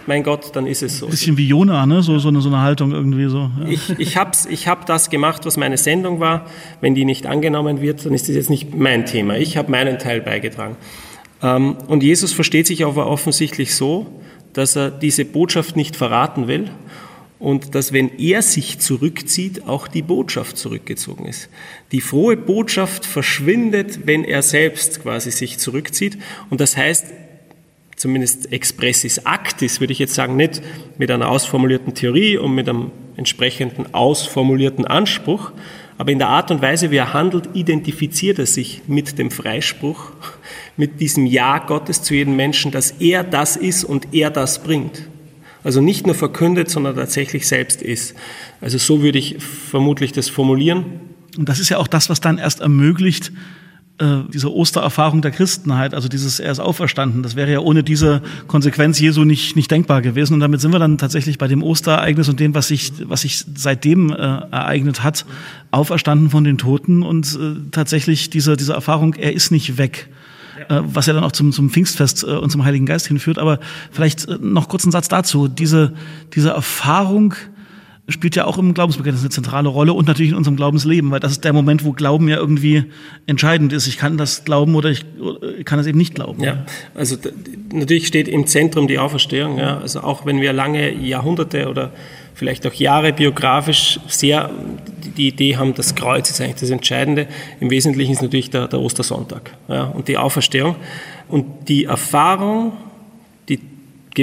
mein 0.09 0.23
Gott, 0.23 0.55
dann 0.55 0.65
ist 0.65 0.81
es 0.81 0.97
so. 0.97 1.05
Ein 1.05 1.11
bisschen 1.11 1.37
wie 1.37 1.47
Jona, 1.47 1.85
ne? 1.85 2.01
so, 2.01 2.17
so, 2.17 2.29
eine, 2.29 2.41
so 2.41 2.49
eine 2.49 2.61
Haltung 2.61 2.91
irgendwie 2.91 3.29
so. 3.29 3.51
Ja. 3.59 3.67
Ich, 3.69 3.89
ich 3.99 4.17
habe 4.17 4.31
ich 4.49 4.67
hab 4.67 4.87
das 4.87 5.11
gemacht, 5.11 5.45
was 5.45 5.55
meine 5.55 5.77
Sendung 5.77 6.19
war. 6.19 6.47
Wenn 6.81 6.95
die 6.95 7.05
nicht 7.05 7.27
angenommen 7.27 7.79
wird, 7.79 8.05
dann 8.05 8.13
ist 8.13 8.27
das 8.27 8.35
jetzt 8.35 8.49
nicht 8.49 8.75
mein 8.75 9.05
Thema. 9.05 9.37
Ich 9.37 9.55
habe 9.55 9.69
meinen 9.69 9.99
Teil 9.99 10.19
beigetragen. 10.21 10.77
Ähm, 11.43 11.77
und 11.87 12.01
Jesus 12.01 12.33
versteht 12.33 12.65
sich 12.65 12.83
aber 12.83 13.05
offensichtlich 13.05 13.75
so, 13.75 14.07
dass 14.53 14.75
er 14.75 14.89
diese 14.89 15.25
Botschaft 15.25 15.75
nicht 15.75 15.95
verraten 15.95 16.47
will 16.47 16.71
und 17.37 17.75
dass 17.75 17.93
wenn 17.93 18.09
er 18.17 18.41
sich 18.41 18.79
zurückzieht, 18.79 19.67
auch 19.67 19.87
die 19.87 20.01
Botschaft 20.01 20.57
zurückgezogen 20.57 21.25
ist. 21.25 21.49
Die 21.91 22.01
frohe 22.01 22.35
Botschaft 22.35 23.05
verschwindet, 23.05 24.07
wenn 24.07 24.23
er 24.23 24.41
selbst 24.41 25.03
quasi 25.03 25.29
sich 25.29 25.59
zurückzieht 25.59 26.17
und 26.49 26.59
das 26.61 26.75
heißt, 26.75 27.05
zumindest 27.99 28.51
expressis 28.51 29.25
actis, 29.25 29.81
würde 29.81 29.91
ich 29.91 29.99
jetzt 29.99 30.15
sagen, 30.15 30.37
nicht 30.37 30.61
mit 30.97 31.11
einer 31.11 31.29
ausformulierten 31.29 31.93
Theorie 31.93 32.37
und 32.37 32.55
mit 32.55 32.69
einem 32.69 32.91
entsprechenden 33.17 33.93
ausformulierten 33.93 34.85
Anspruch, 34.85 35.51
aber 35.97 36.13
in 36.13 36.17
der 36.17 36.29
Art 36.29 36.49
und 36.49 36.61
Weise, 36.61 36.91
wie 36.91 36.95
er 36.95 37.13
handelt, 37.13 37.49
identifiziert 37.53 38.39
er 38.39 38.45
sich 38.45 38.83
mit 38.87 39.19
dem 39.19 39.31
Freispruch, 39.31 40.11
mit 40.77 41.01
diesem 41.01 41.25
Ja 41.25 41.59
Gottes 41.59 42.01
zu 42.01 42.15
jedem 42.15 42.37
Menschen, 42.37 42.71
dass 42.71 42.91
er 42.91 43.25
das 43.25 43.57
ist 43.57 43.83
und 43.83 44.13
er 44.13 44.29
das 44.29 44.63
bringt. 44.63 45.09
Also 45.65 45.81
nicht 45.81 46.05
nur 46.05 46.15
verkündet, 46.15 46.69
sondern 46.69 46.95
tatsächlich 46.95 47.49
selbst 47.49 47.81
ist. 47.81 48.15
Also 48.61 48.77
so 48.77 49.01
würde 49.01 49.19
ich 49.19 49.43
vermutlich 49.43 50.13
das 50.13 50.29
formulieren. 50.29 50.85
Und 51.37 51.49
das 51.49 51.59
ist 51.59 51.67
ja 51.67 51.77
auch 51.77 51.87
das, 51.87 52.09
was 52.09 52.21
dann 52.21 52.37
erst 52.37 52.61
ermöglicht, 52.61 53.33
äh, 53.99 54.23
diese 54.33 54.53
Ostererfahrung 54.53 55.21
der 55.21 55.31
Christenheit, 55.31 55.93
also 55.93 56.07
dieses 56.07 56.39
er 56.39 56.51
ist 56.51 56.59
auferstanden, 56.59 57.23
das 57.23 57.35
wäre 57.35 57.51
ja 57.51 57.59
ohne 57.59 57.83
diese 57.83 58.21
Konsequenz 58.47 58.99
Jesu 58.99 59.25
nicht, 59.25 59.55
nicht 59.55 59.69
denkbar 59.69 60.01
gewesen. 60.01 60.33
Und 60.33 60.39
damit 60.39 60.61
sind 60.61 60.71
wir 60.71 60.79
dann 60.79 60.97
tatsächlich 60.97 61.37
bei 61.37 61.47
dem 61.47 61.63
Osterereignis 61.63 62.29
und 62.29 62.39
dem, 62.39 62.55
was 62.55 62.69
sich, 62.69 62.93
was 63.03 63.21
sich 63.21 63.45
seitdem 63.55 64.11
äh, 64.11 64.15
ereignet 64.15 65.03
hat, 65.03 65.25
auferstanden 65.71 66.29
von 66.29 66.43
den 66.43 66.57
Toten 66.57 67.03
und 67.03 67.37
äh, 67.39 67.69
tatsächlich 67.71 68.29
diese, 68.29 68.57
diese 68.57 68.73
Erfahrung, 68.73 69.13
er 69.15 69.33
ist 69.33 69.51
nicht 69.51 69.77
weg. 69.77 70.09
Äh, 70.67 70.81
was 70.83 71.05
ja 71.05 71.13
dann 71.13 71.23
auch 71.23 71.31
zum, 71.31 71.51
zum 71.51 71.69
Pfingstfest 71.69 72.23
äh, 72.23 72.31
und 72.31 72.49
zum 72.49 72.65
Heiligen 72.65 72.85
Geist 72.85 73.07
hinführt. 73.07 73.37
Aber 73.37 73.59
vielleicht 73.91 74.27
äh, 74.27 74.37
noch 74.41 74.67
kurz 74.67 74.83
einen 74.83 74.91
Satz 74.91 75.07
dazu. 75.07 75.47
Diese, 75.47 75.93
diese 76.33 76.49
Erfahrung, 76.49 77.33
spielt 78.09 78.35
ja 78.35 78.45
auch 78.45 78.57
im 78.57 78.73
Glaubensbekenntnis 78.73 79.23
eine 79.23 79.29
zentrale 79.29 79.69
Rolle 79.69 79.93
und 79.93 80.07
natürlich 80.07 80.31
in 80.31 80.37
unserem 80.37 80.57
Glaubensleben, 80.57 81.11
weil 81.11 81.19
das 81.19 81.31
ist 81.31 81.43
der 81.43 81.53
Moment, 81.53 81.83
wo 81.83 81.91
Glauben 81.91 82.27
ja 82.27 82.37
irgendwie 82.37 82.85
entscheidend 83.27 83.73
ist. 83.73 83.87
Ich 83.87 83.97
kann 83.97 84.17
das 84.17 84.45
glauben 84.45 84.75
oder 84.75 84.89
ich 84.89 85.05
kann 85.65 85.79
es 85.79 85.87
eben 85.87 85.97
nicht 85.97 86.15
glauben. 86.15 86.43
Ja, 86.43 86.65
also 86.95 87.15
natürlich 87.71 88.07
steht 88.07 88.27
im 88.27 88.47
Zentrum 88.47 88.87
die 88.87 88.99
Auferstehung. 88.99 89.57
Ja. 89.57 89.79
Also 89.79 90.01
auch 90.01 90.25
wenn 90.25 90.41
wir 90.41 90.53
lange 90.53 90.93
Jahrhunderte 90.93 91.69
oder 91.69 91.91
vielleicht 92.33 92.65
auch 92.65 92.73
Jahre 92.73 93.11
biografisch 93.11 93.99
sehr 94.07 94.49
die 95.17 95.27
Idee 95.27 95.57
haben, 95.57 95.73
das 95.75 95.95
Kreuz 95.95 96.29
ist 96.29 96.39
eigentlich 96.39 96.55
das 96.55 96.69
Entscheidende. 96.69 97.27
Im 97.59 97.69
Wesentlichen 97.69 98.13
ist 98.13 98.21
natürlich 98.21 98.49
der, 98.49 98.67
der 98.67 98.79
Ostersonntag 98.79 99.51
ja, 99.67 99.83
und 99.83 100.07
die 100.07 100.17
Auferstehung. 100.17 100.75
Und 101.27 101.45
die 101.67 101.85
Erfahrung 101.85 102.73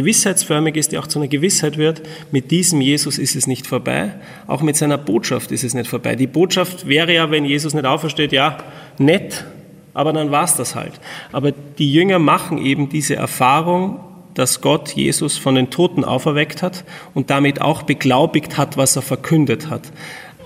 gewissheitsförmig 0.01 0.77
ist, 0.77 0.93
die 0.93 0.99
auch 0.99 1.07
zu 1.07 1.19
einer 1.19 1.29
Gewissheit 1.29 1.79
wird, 1.79 2.03
mit 2.31 2.51
diesem 2.51 2.81
Jesus 2.81 3.19
ist 3.19 3.35
es 3.35 3.47
nicht 3.47 3.67
vorbei, 3.67 4.15
auch 4.47 4.61
mit 4.61 4.77
seiner 4.77 4.99
Botschaft 4.99 5.53
ist 5.53 5.65
es 5.65 5.73
nicht 5.73 5.89
vorbei. 5.89 6.17
Die 6.17 6.27
Botschaft 6.27 6.87
wäre 6.87 7.15
ja, 7.15 7.31
wenn 7.31 7.45
Jesus 7.45 7.73
nicht 7.73 7.87
aufersteht, 7.87 8.33
ja, 8.33 8.59
nett, 8.99 9.45
Aber 9.97 10.13
dann 10.13 10.31
war 10.31 10.45
es 10.45 10.55
das 10.55 10.75
halt. 10.75 10.93
Aber 11.33 11.53
die 11.53 11.91
Jünger 11.91 12.19
machen 12.19 12.59
eben 12.59 12.91
diese 12.91 13.17
Erfahrung, 13.17 13.99
dass 14.35 14.61
Gott 14.61 14.91
Jesus 14.91 15.39
von 15.39 15.55
den 15.55 15.71
Toten 15.71 16.05
auferweckt 16.05 16.63
hat 16.63 16.85
und 17.15 17.31
damit 17.31 17.63
auch 17.63 17.83
beglaubigt 17.83 18.59
hat, 18.59 18.77
was 18.77 18.95
er 18.95 19.01
verkündet 19.01 19.71
hat. 19.71 19.91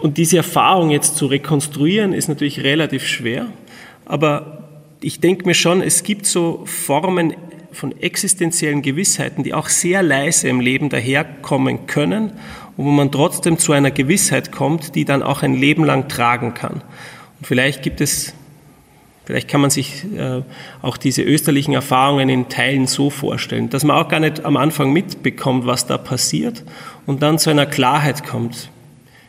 Und 0.03 0.19
diese 0.19 0.37
Erfahrung 0.37 0.91
jetzt 0.91 1.17
zu 1.17 1.27
rekonstruieren, 1.27 2.13
ist 2.13 2.29
natürlich 2.29 2.63
relativ 2.63 3.05
schwer. 3.05 3.47
Aber 4.07 4.69
ich 5.01 5.19
denke 5.19 5.47
mir 5.47 5.55
schon, 5.55 5.83
es 5.83 6.05
gibt 6.05 6.27
so 6.27 6.63
Formen 6.65 7.35
von 7.73 7.99
existenziellen 8.01 8.83
Gewissheiten, 8.83 9.43
die 9.43 9.55
auch 9.55 9.69
sehr 9.69 10.03
leise 10.03 10.49
im 10.49 10.61
Leben 10.61 10.89
daherkommen 10.89 11.87
können 11.87 12.33
und 12.77 12.85
wo 12.85 12.91
man 12.91 13.13
trotzdem 13.13 13.59
zu 13.59 13.73
einer 13.73 13.91
Gewissheit 13.91 14.53
kommt, 14.53 14.95
die 14.95 15.05
dann 15.05 15.23
auch 15.23 15.43
ein 15.43 15.55
Leben 15.55 15.85
lang 15.85 16.09
tragen 16.09 16.55
kann. 16.55 16.83
Und 17.39 17.47
vielleicht 17.47 17.83
gibt 17.83 18.01
es, 18.01 18.35
vielleicht 19.25 19.49
kann 19.49 19.61
man 19.61 19.71
sich 19.71 20.05
äh, 20.17 20.43
auch 20.83 20.97
diese 20.97 21.23
österlichen 21.23 21.75
Erfahrungen 21.75 22.29
in 22.29 22.49
Teilen 22.49 22.87
so 22.87 23.11
vorstellen, 23.11 23.71
dass 23.71 23.85
man 23.85 23.97
auch 23.97 24.09
gar 24.09 24.21
nicht 24.21 24.45
am 24.45 24.57
Anfang 24.57 24.93
mitbekommt, 24.93 25.67
was 25.67 25.87
da 25.87 25.99
passiert 25.99 26.65
und 27.07 27.23
dann 27.23 27.39
zu 27.39 27.51
einer 27.51 27.67
Klarheit 27.67 28.27
kommt. 28.27 28.71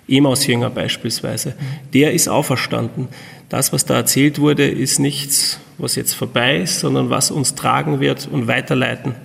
Emaus-Jünger 0.08 0.70
beispielsweise, 0.70 1.56
der 1.94 2.12
ist 2.12 2.28
auferstanden. 2.28 3.08
Das, 3.50 3.72
was 3.74 3.86
da 3.86 3.96
erzählt 3.96 4.40
wurde, 4.40 4.68
ist 4.68 5.00
nichts, 5.00 5.60
was 5.82 5.96
jetzt 5.96 6.14
vorbei 6.14 6.62
ist, 6.62 6.80
sondern 6.80 7.10
was 7.10 7.32
uns 7.32 7.56
tragen 7.56 8.00
wird 8.00 8.28
und 8.32 8.48
weiterleiten 8.48 9.16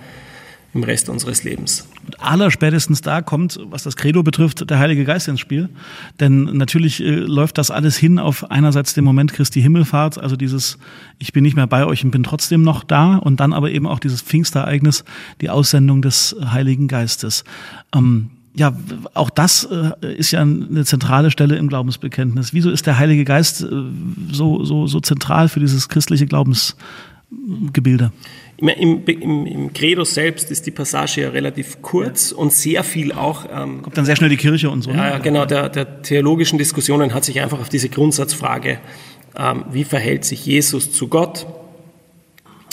im 0.77 0.85
Rest 0.85 1.09
unseres 1.09 1.43
Lebens. 1.43 1.89
Und 2.05 2.21
allerspätestens 2.21 3.01
da 3.01 3.23
kommt, 3.23 3.59
was 3.65 3.83
das 3.83 3.97
Credo 3.97 4.23
betrifft, 4.23 4.69
der 4.71 4.79
Heilige 4.79 5.05
Geist 5.05 5.27
ins 5.27 5.41
Spiel. 5.41 5.71
Denn 6.21 6.45
natürlich 6.45 7.03
äh, 7.03 7.11
läuft 7.11 7.59
das 7.59 7.71
alles 7.71 7.97
hin 7.97 8.19
auf 8.19 8.51
einerseits 8.51 8.95
den 8.95 9.03
Moment 9.03 9.33
Christi 9.33 9.61
Himmelfahrt, 9.61 10.19
also 10.19 10.37
dieses 10.37 10.79
Ich 11.19 11.33
bin 11.33 11.43
nicht 11.43 11.57
mehr 11.57 11.67
bei 11.67 11.85
euch 11.85 12.05
und 12.05 12.11
bin 12.11 12.23
trotzdem 12.23 12.63
noch 12.63 12.85
da 12.85 13.17
und 13.17 13.41
dann 13.41 13.53
aber 13.53 13.71
eben 13.71 13.87
auch 13.87 13.99
dieses 13.99 14.21
Pfingstereignis, 14.23 15.05
die 15.41 15.51
Aussendung 15.51 16.03
des 16.03 16.37
Heiligen 16.53 16.89
Geistes. 16.89 17.45
Ähm, 17.95 18.31
ja, 18.57 18.73
auch 19.13 19.29
das 19.29 19.69
äh, 19.71 20.15
ist 20.15 20.31
ja 20.31 20.41
eine 20.41 20.85
zentrale 20.85 21.31
Stelle 21.31 21.57
im 21.57 21.69
Glaubensbekenntnis. 21.69 22.55
Wieso 22.55 22.71
ist 22.71 22.87
der 22.87 22.99
Heilige 22.99 23.25
Geist 23.25 23.63
äh, 23.63 23.67
so, 24.33 24.65
so, 24.65 24.87
so 24.87 25.01
zentral 25.01 25.49
für 25.49 25.61
dieses 25.61 25.91
christliche 25.91 26.27
Glaubensgebilde? 26.27 28.13
Im, 28.57 29.05
im, 29.05 29.47
Im, 29.47 29.73
Credo 29.75 30.05
selbst 30.05 30.51
ist 30.51 30.65
die 30.67 30.71
Passage 30.71 31.21
ja 31.21 31.29
relativ 31.29 31.83
kurz 31.83 32.31
ja. 32.31 32.39
und 32.39 32.51
sehr 32.51 32.83
viel 32.83 33.13
auch. 33.13 33.45
Ähm, 33.53 33.83
Kommt 33.83 33.99
dann 33.99 34.07
sehr 34.07 34.17
schnell 34.17 34.31
die 34.31 34.39
Kirche 34.39 34.71
und 34.71 34.81
so. 34.81 34.91
Ne? 34.91 34.97
Ja, 34.97 35.19
genau. 35.19 35.45
Der, 35.45 35.69
der 35.69 36.01
theologischen 36.01 36.57
Diskussionen 36.57 37.13
hat 37.13 37.27
sich 37.27 37.41
einfach 37.41 37.61
auf 37.61 37.69
diese 37.69 37.91
Grundsatzfrage, 37.91 38.79
ähm, 39.37 39.67
wie 39.71 39.85
verhält 39.85 40.25
sich 40.25 40.47
Jesus 40.47 40.93
zu 40.93 41.09
Gott? 41.09 41.47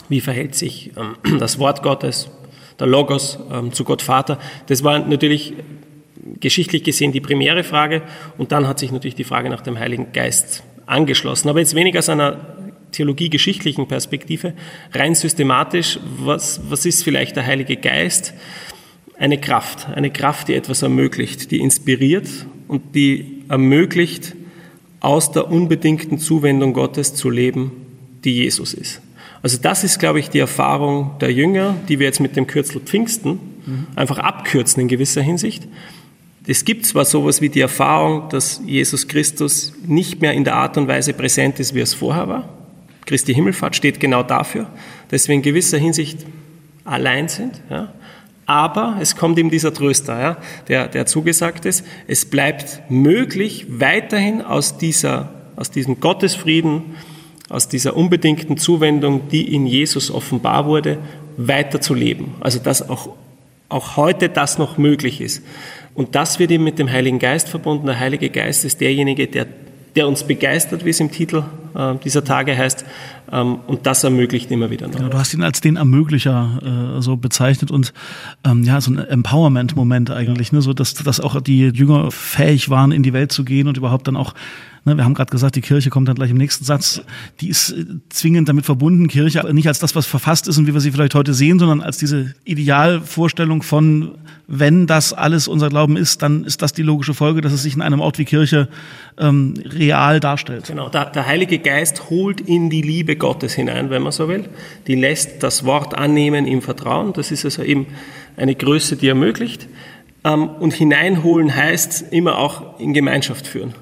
Wie 0.08 0.22
verhält 0.22 0.56
sich 0.56 0.94
ähm, 0.96 1.40
das 1.40 1.60
Wort 1.60 1.84
Gottes? 1.84 2.30
Der 2.80 2.88
Logos 2.88 3.40
ähm, 3.52 3.74
zu 3.74 3.84
Gott 3.84 4.02
Vater. 4.02 4.40
Das 4.68 4.84
war 4.84 5.00
natürlich 5.00 5.54
geschichtlich 6.40 6.84
gesehen 6.84 7.12
die 7.12 7.20
primäre 7.20 7.64
Frage 7.64 8.02
und 8.38 8.52
dann 8.52 8.68
hat 8.68 8.80
sich 8.80 8.92
natürlich 8.92 9.16
die 9.16 9.24
Frage 9.24 9.50
nach 9.50 9.62
dem 9.62 9.78
Heiligen 9.78 10.14
Geist 10.14 10.64
angeschlossen. 10.86 11.50
Aber 11.50 11.60
jetzt 11.60 11.76
weniger 11.76 12.00
aus 12.00 12.10
einer 12.10 12.58
theologiegeschichtlichen 12.92 13.88
Perspektive, 13.88 14.54
rein 14.94 15.16
systematisch, 15.16 16.00
was, 16.20 16.62
was 16.70 16.86
ist 16.86 17.04
vielleicht 17.04 17.36
der 17.36 17.46
Heilige 17.46 17.76
Geist? 17.76 18.34
Eine 19.18 19.40
Kraft, 19.40 19.88
eine 19.90 20.12
Kraft, 20.12 20.48
die 20.48 20.56
etwas 20.56 20.82
ermöglicht, 20.82 21.52
die 21.52 21.60
inspiriert 21.60 22.28
und 22.68 22.96
die 22.96 23.44
ermöglicht, 23.50 24.36
aus 25.00 25.32
der 25.32 25.52
unbedingten 25.52 26.18
Zuwendung 26.18 26.74
Gottes 26.74 27.14
zu 27.14 27.30
leben, 27.30 27.72
die 28.24 28.36
Jesus 28.36 28.74
ist. 28.74 29.02
Also 29.44 29.58
das 29.62 29.84
ist, 29.84 30.00
glaube 30.00 30.20
ich, 30.20 30.30
die 30.30 30.40
Erfahrung 30.40 31.12
der 31.20 31.32
Jünger, 31.32 31.76
die 31.90 32.00
wir 32.00 32.08
jetzt 32.08 32.22
mit 32.22 32.38
dem 32.38 32.48
Kürzel 32.48 32.80
Pfingsten 32.80 33.40
mhm. 33.66 33.88
einfach 33.96 34.18
abkürzen 34.18 34.82
in 34.82 34.88
gewisser 34.88 35.22
Hinsicht. 35.22 35.68
Es 36.48 36.66
gibt 36.66 36.86
zwar 36.86 37.06
sowas 37.06 37.42
wie 37.42 37.50
die 37.50 37.60
Erfahrung, 37.60 38.30
dass 38.30 38.62
Jesus 38.66 39.08
Christus 39.08 39.74
nicht 39.86 40.22
mehr 40.22 40.34
in 40.34 40.46
der 40.46 40.56
Art 40.56 40.78
und 40.78 40.88
Weise 40.88 41.14
präsent 41.14 41.60
ist, 41.60 41.76
wie 41.76 41.82
es 41.82 41.94
vorher 41.94 42.28
war. 42.28 42.50
Christi 43.06 43.34
Himmelfahrt 43.34 43.76
steht 43.76 44.00
genau 44.00 44.24
dafür, 44.24 44.68
dass 45.10 45.28
wir 45.28 45.36
in 45.36 45.42
gewisser 45.42 45.78
Hinsicht 45.78 46.26
allein 46.86 47.28
sind. 47.28 47.62
Ja. 47.70 47.94
Aber 48.46 48.98
es 49.02 49.16
kommt 49.16 49.38
ihm 49.40 49.50
dieser 49.50 49.74
Tröster, 49.74 50.20
ja, 50.20 50.38
der, 50.70 50.88
der 50.88 51.06
zugesagt 51.06 51.66
ist, 51.66 51.86
es 52.08 52.26
bleibt 52.26 52.82
möglich, 52.90 53.66
weiterhin 53.70 54.42
aus, 54.42 54.78
dieser, 54.78 55.34
aus 55.56 55.72
diesem 55.72 56.00
Gottesfrieden, 56.00 56.96
aus 57.50 57.68
dieser 57.68 57.96
unbedingten 57.96 58.58
Zuwendung, 58.58 59.28
die 59.30 59.54
in 59.54 59.66
Jesus 59.66 60.12
offenbar 60.12 60.66
wurde, 60.66 60.98
weiterzuleben. 61.38 62.28
Also 62.40 62.60
dass 62.60 62.88
auch, 62.90 63.10
auch 63.70 63.98
heute 63.98 64.30
das 64.30 64.58
noch 64.58 64.78
möglich 64.78 65.22
ist. 65.22 65.44
Und 65.96 66.16
das 66.16 66.40
wird 66.40 66.52
eben 66.52 66.64
mit 66.64 66.80
dem 66.80 66.92
Heiligen 66.92 67.20
Geist 67.20 67.50
verbunden. 67.50 67.86
Der 67.86 68.00
Heilige 68.00 68.30
Geist 68.30 68.66
ist 68.66 68.82
derjenige, 68.82 69.28
der, 69.28 69.46
der 69.96 70.08
uns 70.08 70.24
begeistert, 70.24 70.86
wie 70.86 70.90
es 70.90 71.00
im 71.00 71.12
Titel 71.12 71.44
äh, 71.76 71.96
dieser 72.04 72.24
Tage 72.24 72.58
heißt. 72.58 72.86
Ähm, 73.32 73.60
und 73.68 73.86
das 73.86 74.04
ermöglicht 74.04 74.50
immer 74.50 74.72
wieder 74.72 74.88
noch. 74.88 74.96
Genau, 74.96 75.10
du 75.10 75.18
hast 75.18 75.34
ihn 75.34 75.44
als 75.44 75.62
den 75.62 75.76
Ermöglicher 75.76 76.98
äh, 76.98 77.02
so 77.02 77.18
bezeichnet 77.18 77.70
und 77.70 77.94
ähm, 78.44 78.64
ja, 78.64 78.82
so 78.82 78.92
ein 78.92 78.98
Empowerment-Moment 78.98 80.10
eigentlich, 80.10 80.52
ne? 80.52 80.62
so 80.62 80.74
dass, 80.74 80.96
dass 80.96 81.20
auch 81.20 81.40
die 81.42 81.68
Jünger 81.68 82.10
fähig 82.10 82.70
waren, 82.70 82.92
in 82.92 83.04
die 83.04 83.14
Welt 83.14 83.32
zu 83.32 83.44
gehen 83.44 83.68
und 83.68 83.78
überhaupt 83.78 84.08
dann 84.08 84.18
auch 84.18 84.34
Ne, 84.86 84.98
wir 84.98 85.06
haben 85.06 85.14
gerade 85.14 85.32
gesagt, 85.32 85.56
die 85.56 85.62
Kirche 85.62 85.90
kommt 85.90 86.10
dann 86.10 86.16
gleich 86.16 86.32
im 86.32 86.38
nächsten 86.38 86.66
Satz. 86.66 87.02
Die 87.40 87.48
ist 87.48 87.72
äh, 87.72 87.86
zwingend 88.10 88.50
damit 88.50 88.66
verbunden, 88.66 89.08
Kirche 89.08 89.42
nicht 89.54 89.68
als 89.70 89.80
das, 89.80 89.96
was 89.96 90.06
verfasst 90.06 90.50
ist 90.50 90.58
und 90.58 90.68
wie 90.68 90.74
wir 90.74 90.82
sie 90.82 90.92
vielleicht 90.92 91.16
heute 91.16 91.34
sehen, 91.34 91.58
sondern 91.58 91.80
als 91.80 91.98
diese 91.98 92.36
Idealvorstellung 92.44 93.64
von, 93.64 94.18
wenn 94.48 94.86
das 94.86 95.14
alles 95.14 95.48
unser 95.48 95.70
Glauben 95.70 95.96
ist, 95.96 96.22
dann 96.22 96.44
ist 96.44 96.62
das 96.62 96.74
die 96.74 96.82
logische 96.82 97.14
Folge, 97.14 97.40
dass 97.40 97.54
es 97.54 97.64
sich 97.64 97.76
in 97.76 97.82
einem 97.82 98.02
Ort 98.02 98.18
wie 98.18 98.26
Kirche 98.26 98.68
ähm, 99.18 99.54
real 99.66 100.20
darstellt. 100.20 100.66
Genau, 100.68 100.90
der, 100.90 101.06
der 101.06 101.28
Heilige 101.28 101.60
Geist 101.60 102.10
holt 102.10 102.42
in 102.42 102.70
die 102.70 102.82
Liebe 102.82 103.16
Gottes 103.16 103.54
hinein, 103.54 103.90
wenn 103.90 104.02
man 104.02 104.12
so 104.12 104.28
will. 104.28 104.50
Die 104.88 104.96
lässt 104.96 105.44
das 105.44 105.64
Wort 105.64 105.98
annehmen 105.98 106.46
im 106.46 106.62
Vertrauen. 106.62 107.14
Das 107.14 107.32
ist 107.32 107.46
also 107.46 107.64
eben 107.64 107.88
eine 108.36 108.54
Größe, 108.54 108.98
die 108.98 109.08
ermöglicht. 109.08 109.70
Ähm, 110.26 110.50
und 110.50 110.74
hineinholen 110.74 111.56
heißt 111.56 112.12
immer 112.12 112.38
auch 112.38 112.82
in 112.82 112.94
Gemeinschaft 112.94 113.48
führen. 113.48 113.74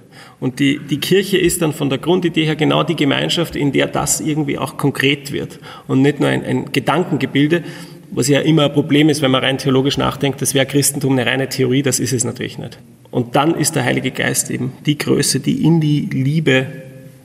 Und 0.42 0.60
die, 0.60 0.80
die 0.80 1.00
Kirche 1.00 1.38
ist 1.38 1.62
dann 1.62 1.72
von 1.72 1.90
der 1.90 2.00
Grundidee 2.00 2.46
her 2.46 2.56
genau 2.56 2.84
die 2.84 2.96
Gemeinschaft, 2.96 3.56
in 3.56 3.72
der 3.72 3.86
das 3.86 4.20
irgendwie 4.20 4.58
auch 4.58 4.76
konkret 4.76 5.32
wird 5.32 5.60
und 5.88 6.02
nicht 6.02 6.20
nur 6.20 6.30
ein, 6.30 6.44
ein 6.44 6.72
Gedankengebilde, 6.72 7.64
was 8.10 8.28
ja 8.28 8.42
immer 8.42 8.66
ein 8.66 8.74
Problem 8.74 9.08
ist, 9.08 9.22
wenn 9.22 9.30
man 9.30 9.44
rein 9.44 9.60
theologisch 9.60 9.98
nachdenkt, 9.98 10.42
das 10.42 10.56
wäre 10.56 10.66
Christentum 10.66 11.14
eine 11.14 11.28
reine 11.28 11.48
Theorie, 11.48 11.84
das 11.84 12.00
ist 12.00 12.12
es 12.12 12.24
natürlich 12.24 12.58
nicht. 12.58 12.80
Und 13.12 13.36
dann 13.36 13.56
ist 13.56 13.76
der 13.76 13.86
Heilige 13.86 14.10
Geist 14.10 14.50
eben 14.50 14.74
die 14.88 14.98
Größe, 14.98 15.42
die 15.42 15.64
in 15.64 15.80
die 15.80 16.10
Liebe 16.12 16.66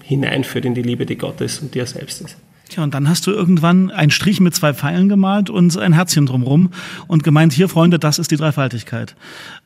hineinführt, 0.05 0.67
in 0.67 0.75
die 0.75 0.83
Liebe, 0.83 1.07
die 1.07 1.17
Gott 1.17 1.41
ist 1.41 1.63
und 1.63 1.75
die 1.75 1.79
er 1.79 1.87
selbst 1.87 2.21
ist. 2.21 2.37
Tja, 2.69 2.83
und 2.83 2.95
dann 2.95 3.09
hast 3.09 3.25
du 3.29 3.31
irgendwann 3.31 3.93
einen 3.93 4.11
Strich 4.11 4.41
mit 4.41 4.53
zwei 4.53 4.75
Pfeilen 4.75 5.09
gemalt 5.09 5.51
und 5.51 5.79
ein 5.79 5.93
Herzchen 5.93 6.27
drumrum 6.27 6.71
und 7.07 7.23
gemeint, 7.23 7.53
hier 7.53 7.69
Freunde, 7.69 8.01
das 8.01 8.19
ist 8.19 8.33
die 8.33 8.37
Dreifaltigkeit. 8.37 9.15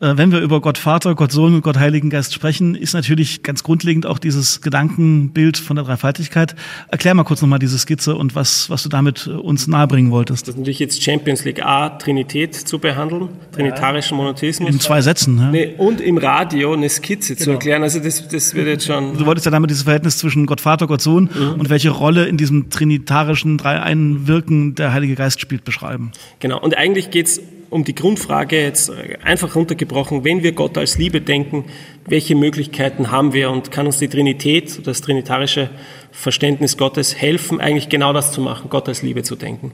Äh, 0.00 0.18
wenn 0.18 0.32
wir 0.32 0.40
über 0.40 0.60
Gott 0.60 0.76
Vater, 0.76 1.14
Gott 1.14 1.32
Sohn 1.32 1.54
und 1.54 1.62
Gott 1.62 1.78
Heiligen 1.78 2.10
Geist 2.10 2.34
sprechen, 2.34 2.74
ist 2.74 2.92
natürlich 2.92 3.42
ganz 3.42 3.62
grundlegend 3.62 4.04
auch 4.04 4.18
dieses 4.18 4.60
Gedankenbild 4.60 5.56
von 5.56 5.76
der 5.76 5.86
Dreifaltigkeit. 5.86 6.54
Erklär 6.88 7.14
mal 7.14 7.24
kurz 7.24 7.40
nochmal 7.40 7.58
diese 7.58 7.78
Skizze 7.78 8.16
und 8.16 8.34
was, 8.34 8.68
was 8.68 8.82
du 8.82 8.90
damit 8.90 9.26
uns 9.28 9.66
nahebringen 9.66 10.10
wolltest. 10.10 10.46
Das 10.46 10.54
ist 10.54 10.58
natürlich 10.58 10.78
jetzt 10.78 11.02
Champions 11.02 11.46
League 11.46 11.64
A, 11.64 11.88
Trinität 11.88 12.54
zu 12.54 12.78
behandeln, 12.78 13.30
trinitarischen 13.52 14.18
Monotheismus. 14.18 14.68
In 14.68 14.78
zwei 14.78 15.00
Sätzen. 15.00 15.38
Ja. 15.38 15.50
Nee, 15.50 15.74
und 15.78 16.02
im 16.02 16.18
Radio 16.18 16.74
eine 16.74 16.90
Skizze 16.90 17.34
genau. 17.34 17.44
zu 17.44 17.50
erklären. 17.52 17.82
Also 17.82 17.98
das, 17.98 18.28
das 18.28 18.54
wird 18.54 18.66
jetzt 18.66 18.84
schon... 18.84 19.16
Du 19.16 19.24
wolltest 19.24 19.46
ja 19.46 19.50
damit 19.50 19.70
dieses 19.70 19.84
Verhältnis 19.84 20.18
zwischen 20.18 20.44
Gott 20.44 20.60
Vater, 20.60 20.86
Gott 20.86 21.00
Sohn 21.00 21.30
mhm. 21.34 21.60
und 21.60 21.70
welche 21.70 21.88
Rolle 21.88 22.26
in 22.26 22.36
diesem 22.36 22.68
Trinität 22.68 22.89
trinitarischen 22.98 23.56
Dreieinwirken 23.56 24.74
der 24.74 24.92
Heilige 24.92 25.14
Geist 25.14 25.40
spielt, 25.40 25.64
beschreiben. 25.64 26.10
Genau, 26.40 26.60
und 26.60 26.76
eigentlich 26.76 27.10
geht 27.10 27.26
es 27.26 27.40
um 27.70 27.84
die 27.84 27.94
Grundfrage 27.94 28.60
jetzt 28.60 28.90
einfach 29.22 29.54
runtergebrochen, 29.54 30.24
wenn 30.24 30.42
wir 30.42 30.52
Gott 30.52 30.76
als 30.76 30.98
Liebe 30.98 31.20
denken, 31.20 31.66
welche 32.04 32.34
Möglichkeiten 32.34 33.12
haben 33.12 33.32
wir 33.32 33.50
und 33.50 33.70
kann 33.70 33.86
uns 33.86 33.98
die 33.98 34.08
Trinität, 34.08 34.84
das 34.86 35.00
trinitarische 35.02 35.70
Verständnis 36.10 36.76
Gottes 36.76 37.14
helfen, 37.14 37.60
eigentlich 37.60 37.88
genau 37.88 38.12
das 38.12 38.32
zu 38.32 38.40
machen, 38.40 38.70
Gott 38.70 38.88
als 38.88 39.02
Liebe 39.02 39.22
zu 39.22 39.36
denken. 39.36 39.70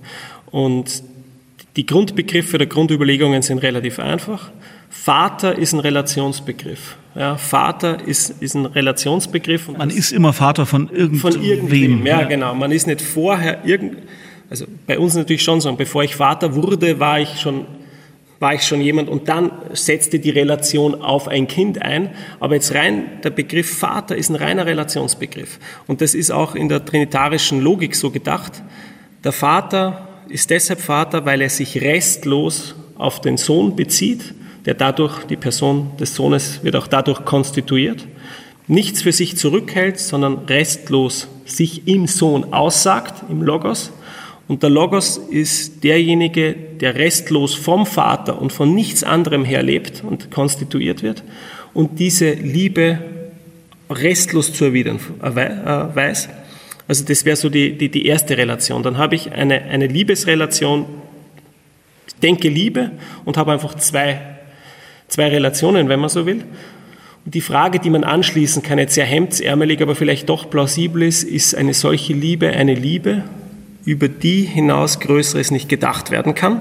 Und 0.51 1.03
die 1.77 1.87
Grundbegriffe 1.87 2.59
der 2.59 2.67
Grundüberlegungen 2.67 3.41
sind 3.41 3.59
relativ 3.59 3.99
einfach. 3.99 4.51
Vater 5.03 5.57
ist 5.57 5.73
ein 5.73 5.81
Relationsbegriff. 5.81 6.97
Ja, 7.15 7.37
Vater 7.37 8.07
ist, 8.07 8.43
ist 8.43 8.55
ein 8.55 8.67
Relationsbegriff. 8.67 9.69
Man 9.69 9.91
ist 9.91 10.13
immer 10.13 10.33
Vater 10.33 10.67
von 10.67 10.91
irgendwem. 10.91 11.21
Von 11.21 11.43
irgendwem, 11.43 12.07
ja, 12.07 12.21
ja, 12.21 12.27
genau. 12.27 12.55
Man 12.55 12.73
ist 12.73 12.87
nicht 12.87 13.01
vorher 13.01 13.65
irgend, 13.65 13.99
also 14.51 14.67
bei 14.87 14.99
uns 14.99 15.15
natürlich 15.15 15.43
schon 15.43 15.61
so, 15.61 15.73
bevor 15.75 16.03
ich 16.03 16.17
Vater 16.17 16.55
wurde, 16.55 17.01
war 17.01 17.21
ich 17.21 17.41
schon 17.41 17.67
war 18.39 18.53
ich 18.53 18.65
schon 18.65 18.83
jemand 18.83 19.09
und 19.09 19.29
dann 19.29 19.51
setzte 19.73 20.19
die 20.19 20.29
Relation 20.31 21.01
auf 21.01 21.27
ein 21.27 21.49
Kind 21.49 21.81
ein. 21.81 22.11
Aber 22.39 22.55
jetzt 22.55 22.75
rein, 22.75 23.21
der 23.25 23.31
Begriff 23.31 23.79
Vater 23.79 24.15
ist 24.15 24.29
ein 24.29 24.37
reiner 24.37 24.67
Relationsbegriff. 24.67 25.59
Und 25.87 26.03
das 26.03 26.15
ist 26.15 26.31
auch 26.31 26.55
in 26.55 26.69
der 26.69 26.85
trinitarischen 26.85 27.63
Logik 27.63 27.97
so 27.97 28.11
gedacht. 28.11 28.63
Der 29.25 29.33
Vater 29.33 30.07
ist 30.29 30.51
deshalb 30.51 30.81
Vater, 30.81 31.25
weil 31.25 31.41
er 31.41 31.49
sich 31.49 31.81
restlos 31.81 32.75
auf 32.99 33.23
den 33.23 33.39
Sohn 33.39 33.75
bezieht, 33.75 34.35
der 34.67 34.75
dadurch, 34.75 35.25
die 35.25 35.37
Person 35.37 35.93
des 35.99 36.15
Sohnes 36.15 36.63
wird 36.63 36.77
auch 36.77 36.87
dadurch 36.87 37.25
konstituiert, 37.25 38.07
nichts 38.69 39.03
für 39.03 39.13
sich 39.13 39.37
zurückhält, 39.37 39.99
sondern 39.99 40.39
restlos 40.47 41.29
sich 41.45 41.87
im 41.87 42.07
Sohn 42.07 42.53
aussagt, 42.53 43.25
im 43.31 43.43
Logos 43.43 43.93
und 44.49 44.63
der 44.63 44.71
Logos 44.71 45.17
ist 45.17 45.83
derjenige, 45.83 46.55
der 46.55 46.95
restlos 46.95 47.55
vom 47.55 47.85
Vater 47.85 48.41
und 48.41 48.53
von 48.53 48.75
nichts 48.75 49.03
anderem 49.03 49.45
her 49.45 49.63
lebt 49.63 50.05
und 50.05 50.31
konstituiert 50.31 51.03
wird 51.03 51.25
und 51.75 51.99
diese 51.99 52.33
Liebe 52.33 52.99
restlos 53.91 54.53
zu 54.53 54.67
erwidern 54.67 55.01
äh, 55.21 55.97
weiß. 55.97 56.29
Also 56.89 57.05
das 57.05 57.25
wäre 57.25 57.37
so 57.37 57.49
die, 57.49 57.77
die, 57.77 57.89
die 57.89 58.07
erste 58.07 58.37
Relation. 58.37 58.85
Dann 58.85 58.99
habe 58.99 59.17
ich 59.17 59.33
eine, 59.33 59.63
eine 59.63 59.89
Liebesrelation, 59.89 60.87
denke 62.23 62.49
Liebe 62.49 62.93
und 63.25 63.37
habe 63.37 63.53
einfach 63.53 63.75
zwei, 63.75 64.36
zwei 65.09 65.29
Relationen, 65.29 65.88
wenn 65.88 66.01
man 66.01 66.09
so 66.09 66.27
will. 66.27 66.45
Und 67.25 67.35
die 67.35 67.40
Frage, 67.40 67.81
die 67.81 67.90
man 67.90 68.05
anschließen 68.05 68.62
kann, 68.62 68.79
jetzt 68.79 68.95
sehr 68.95 69.07
hemdsärmelig, 69.07 69.83
aber 69.83 69.95
vielleicht 69.95 70.29
doch 70.29 70.49
plausibel 70.49 71.03
ist, 71.03 71.25
ist 71.25 71.55
eine 71.55 71.75
solche 71.75 72.12
Liebe 72.12 72.51
eine 72.51 72.75
Liebe? 72.75 73.25
über 73.87 74.09
die 74.09 74.42
hinaus 74.42 75.01
Größeres 75.01 75.51
nicht 75.51 75.71
gedacht 75.71 76.11
werden 76.11 76.35
kann. 76.35 76.61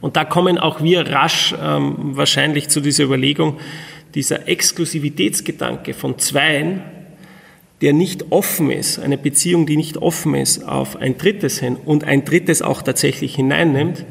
Und 0.00 0.16
da 0.16 0.24
kommen 0.24 0.58
auch 0.58 0.82
wir 0.82 1.06
rasch 1.06 1.54
ähm, 1.62 1.94
wahrscheinlich 2.16 2.68
zu 2.68 2.80
dieser 2.80 3.04
Überlegung, 3.04 3.60
dieser 4.14 4.48
Exklusivitätsgedanke 4.48 5.92
von 5.92 6.18
Zweien, 6.18 6.80
der 7.82 7.92
nicht 7.92 8.32
offen 8.32 8.70
ist, 8.70 8.98
eine 8.98 9.18
Beziehung, 9.18 9.66
die 9.66 9.76
nicht 9.76 9.98
offen 9.98 10.34
ist 10.34 10.66
auf 10.66 10.96
ein 10.96 11.18
drittes 11.18 11.60
hin 11.60 11.76
und 11.76 12.04
ein 12.04 12.24
drittes 12.24 12.62
auch 12.62 12.80
tatsächlich 12.80 13.34
hineinnimmt, 13.34 14.06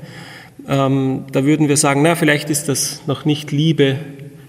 ähm, 0.68 1.26
da 1.32 1.46
würden 1.46 1.68
wir 1.68 1.78
sagen, 1.78 2.02
na, 2.02 2.16
vielleicht 2.16 2.50
ist 2.50 2.70
das 2.70 3.02
noch 3.08 3.26
nicht 3.26 3.52
Liebe, 3.52 3.98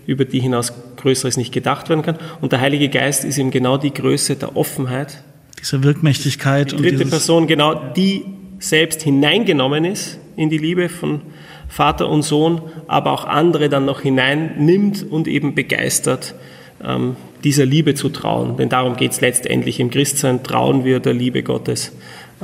über 0.07 0.25
die 0.25 0.40
hinaus 0.40 0.73
Größeres 0.96 1.37
nicht 1.37 1.53
gedacht 1.53 1.88
werden 1.88 2.03
kann. 2.03 2.18
Und 2.40 2.53
der 2.53 2.61
Heilige 2.61 2.88
Geist 2.88 3.25
ist 3.25 3.38
eben 3.38 3.51
genau 3.51 3.77
die 3.77 3.92
Größe 3.92 4.37
der 4.37 4.57
Offenheit, 4.57 5.23
diese 5.61 5.83
Wirkmächtigkeit. 5.83 6.73
Die 6.73 6.77
dritte 6.77 7.07
Person, 7.07 7.46
genau, 7.46 7.75
die 7.75 8.25
selbst 8.59 9.03
hineingenommen 9.03 9.85
ist 9.85 10.18
in 10.37 10.51
die 10.51 10.59
Liebe 10.59 10.88
von 10.88 11.20
Vater 11.68 12.09
und 12.09 12.23
Sohn, 12.23 12.62
aber 12.88 13.12
auch 13.12 13.25
andere 13.25 13.68
dann 13.68 13.85
noch 13.85 14.01
hineinnimmt 14.01 15.07
und 15.09 15.29
eben 15.29 15.55
begeistert, 15.55 16.35
ähm, 16.83 17.16
dieser 17.44 17.66
Liebe 17.66 17.94
zu 17.94 18.09
trauen. 18.09 18.57
Denn 18.57 18.68
darum 18.68 18.96
geht 18.96 19.12
es 19.12 19.20
letztendlich 19.20 19.81
im 19.81 19.90
Christsein. 19.90 20.42
Trauen 20.42 20.85
wir 20.85 21.01
der 21.01 21.14
Liebe 21.14 21.42
Gottes. 21.42 21.92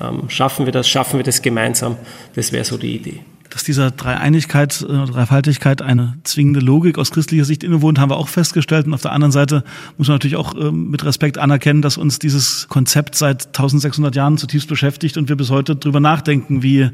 Ähm, 0.00 0.28
schaffen 0.28 0.66
wir 0.66 0.72
das, 0.72 0.88
schaffen 0.88 1.18
wir 1.18 1.24
das 1.24 1.42
gemeinsam. 1.42 1.96
Das 2.34 2.52
wäre 2.52 2.64
so 2.64 2.76
die 2.76 2.94
Idee 2.96 3.20
dass 3.56 3.64
dieser 3.64 3.90
Dreieinigkeit, 3.90 4.82
äh, 4.82 5.06
Dreifaltigkeit 5.10 5.80
eine 5.80 6.18
zwingende 6.24 6.60
Logik 6.60 6.98
aus 6.98 7.10
christlicher 7.10 7.46
Sicht 7.46 7.64
innewohnt, 7.64 7.98
haben 7.98 8.10
wir 8.10 8.18
auch 8.18 8.28
festgestellt. 8.28 8.86
Und 8.86 8.92
auf 8.92 9.00
der 9.00 9.12
anderen 9.12 9.32
Seite 9.32 9.64
muss 9.96 10.08
man 10.08 10.16
natürlich 10.16 10.36
auch 10.36 10.54
äh, 10.54 10.70
mit 10.70 11.06
Respekt 11.06 11.38
anerkennen, 11.38 11.80
dass 11.80 11.96
uns 11.96 12.18
dieses 12.18 12.68
Konzept 12.68 13.14
seit 13.14 13.46
1600 13.46 14.14
Jahren 14.14 14.36
zutiefst 14.36 14.68
beschäftigt 14.68 15.16
und 15.16 15.30
wir 15.30 15.36
bis 15.36 15.50
heute 15.50 15.74
drüber 15.74 16.00
nachdenken, 16.00 16.62
wie, 16.62 16.80
äh, 16.80 16.90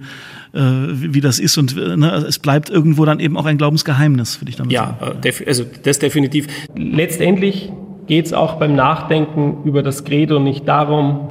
wie, 0.52 1.20
das 1.20 1.40
ist. 1.40 1.58
Und 1.58 1.74
ne, 1.74 2.24
es 2.28 2.38
bleibt 2.38 2.70
irgendwo 2.70 3.04
dann 3.04 3.18
eben 3.18 3.36
auch 3.36 3.46
ein 3.46 3.58
Glaubensgeheimnis, 3.58 4.40
würde 4.40 4.50
ich 4.50 4.56
damit 4.56 4.70
ja, 4.70 4.96
sagen. 5.00 5.20
Ja, 5.24 5.32
also 5.44 5.64
das 5.82 5.98
definitiv. 5.98 6.46
Letztendlich 6.76 7.72
geht 8.06 8.26
es 8.26 8.32
auch 8.32 8.60
beim 8.60 8.76
Nachdenken 8.76 9.64
über 9.64 9.82
das 9.82 10.04
Credo 10.04 10.38
nicht 10.38 10.68
darum, 10.68 11.30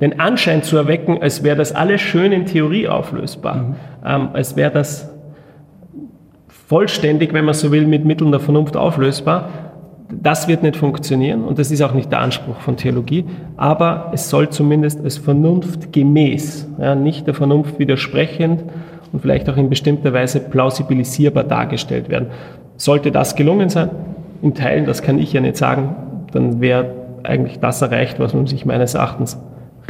den 0.00 0.18
Anschein 0.18 0.62
zu 0.62 0.76
erwecken, 0.76 1.20
als 1.20 1.42
wäre 1.42 1.56
das 1.56 1.72
alles 1.72 2.00
schön 2.00 2.32
in 2.32 2.46
Theorie 2.46 2.88
auflösbar, 2.88 3.56
mhm. 3.56 3.74
ähm, 4.04 4.28
als 4.32 4.56
wäre 4.56 4.70
das 4.70 5.10
vollständig, 6.48 7.32
wenn 7.32 7.44
man 7.44 7.54
so 7.54 7.72
will, 7.72 7.86
mit 7.86 8.04
Mitteln 8.04 8.30
der 8.30 8.40
Vernunft 8.40 8.76
auflösbar. 8.76 9.48
Das 10.10 10.48
wird 10.48 10.62
nicht 10.62 10.76
funktionieren 10.76 11.44
und 11.44 11.58
das 11.58 11.70
ist 11.70 11.82
auch 11.82 11.94
nicht 11.94 12.10
der 12.10 12.20
Anspruch 12.20 12.56
von 12.60 12.76
Theologie, 12.76 13.24
aber 13.56 14.10
es 14.12 14.28
soll 14.28 14.48
zumindest 14.48 15.04
als 15.04 15.18
vernunftgemäß, 15.18 16.68
ja, 16.80 16.94
nicht 16.94 17.26
der 17.26 17.34
Vernunft 17.34 17.78
widersprechend 17.78 18.64
und 19.12 19.20
vielleicht 19.20 19.48
auch 19.48 19.56
in 19.56 19.68
bestimmter 19.68 20.12
Weise 20.12 20.40
plausibilisierbar 20.40 21.44
dargestellt 21.44 22.08
werden. 22.08 22.28
Sollte 22.76 23.12
das 23.12 23.36
gelungen 23.36 23.68
sein, 23.68 23.90
in 24.42 24.54
Teilen, 24.54 24.86
das 24.86 25.02
kann 25.02 25.18
ich 25.18 25.32
ja 25.32 25.40
nicht 25.40 25.56
sagen, 25.56 25.94
dann 26.32 26.60
wäre 26.60 26.92
eigentlich 27.22 27.60
das 27.60 27.82
erreicht, 27.82 28.18
was 28.18 28.34
man 28.34 28.46
sich 28.46 28.64
meines 28.64 28.94
Erachtens 28.94 29.38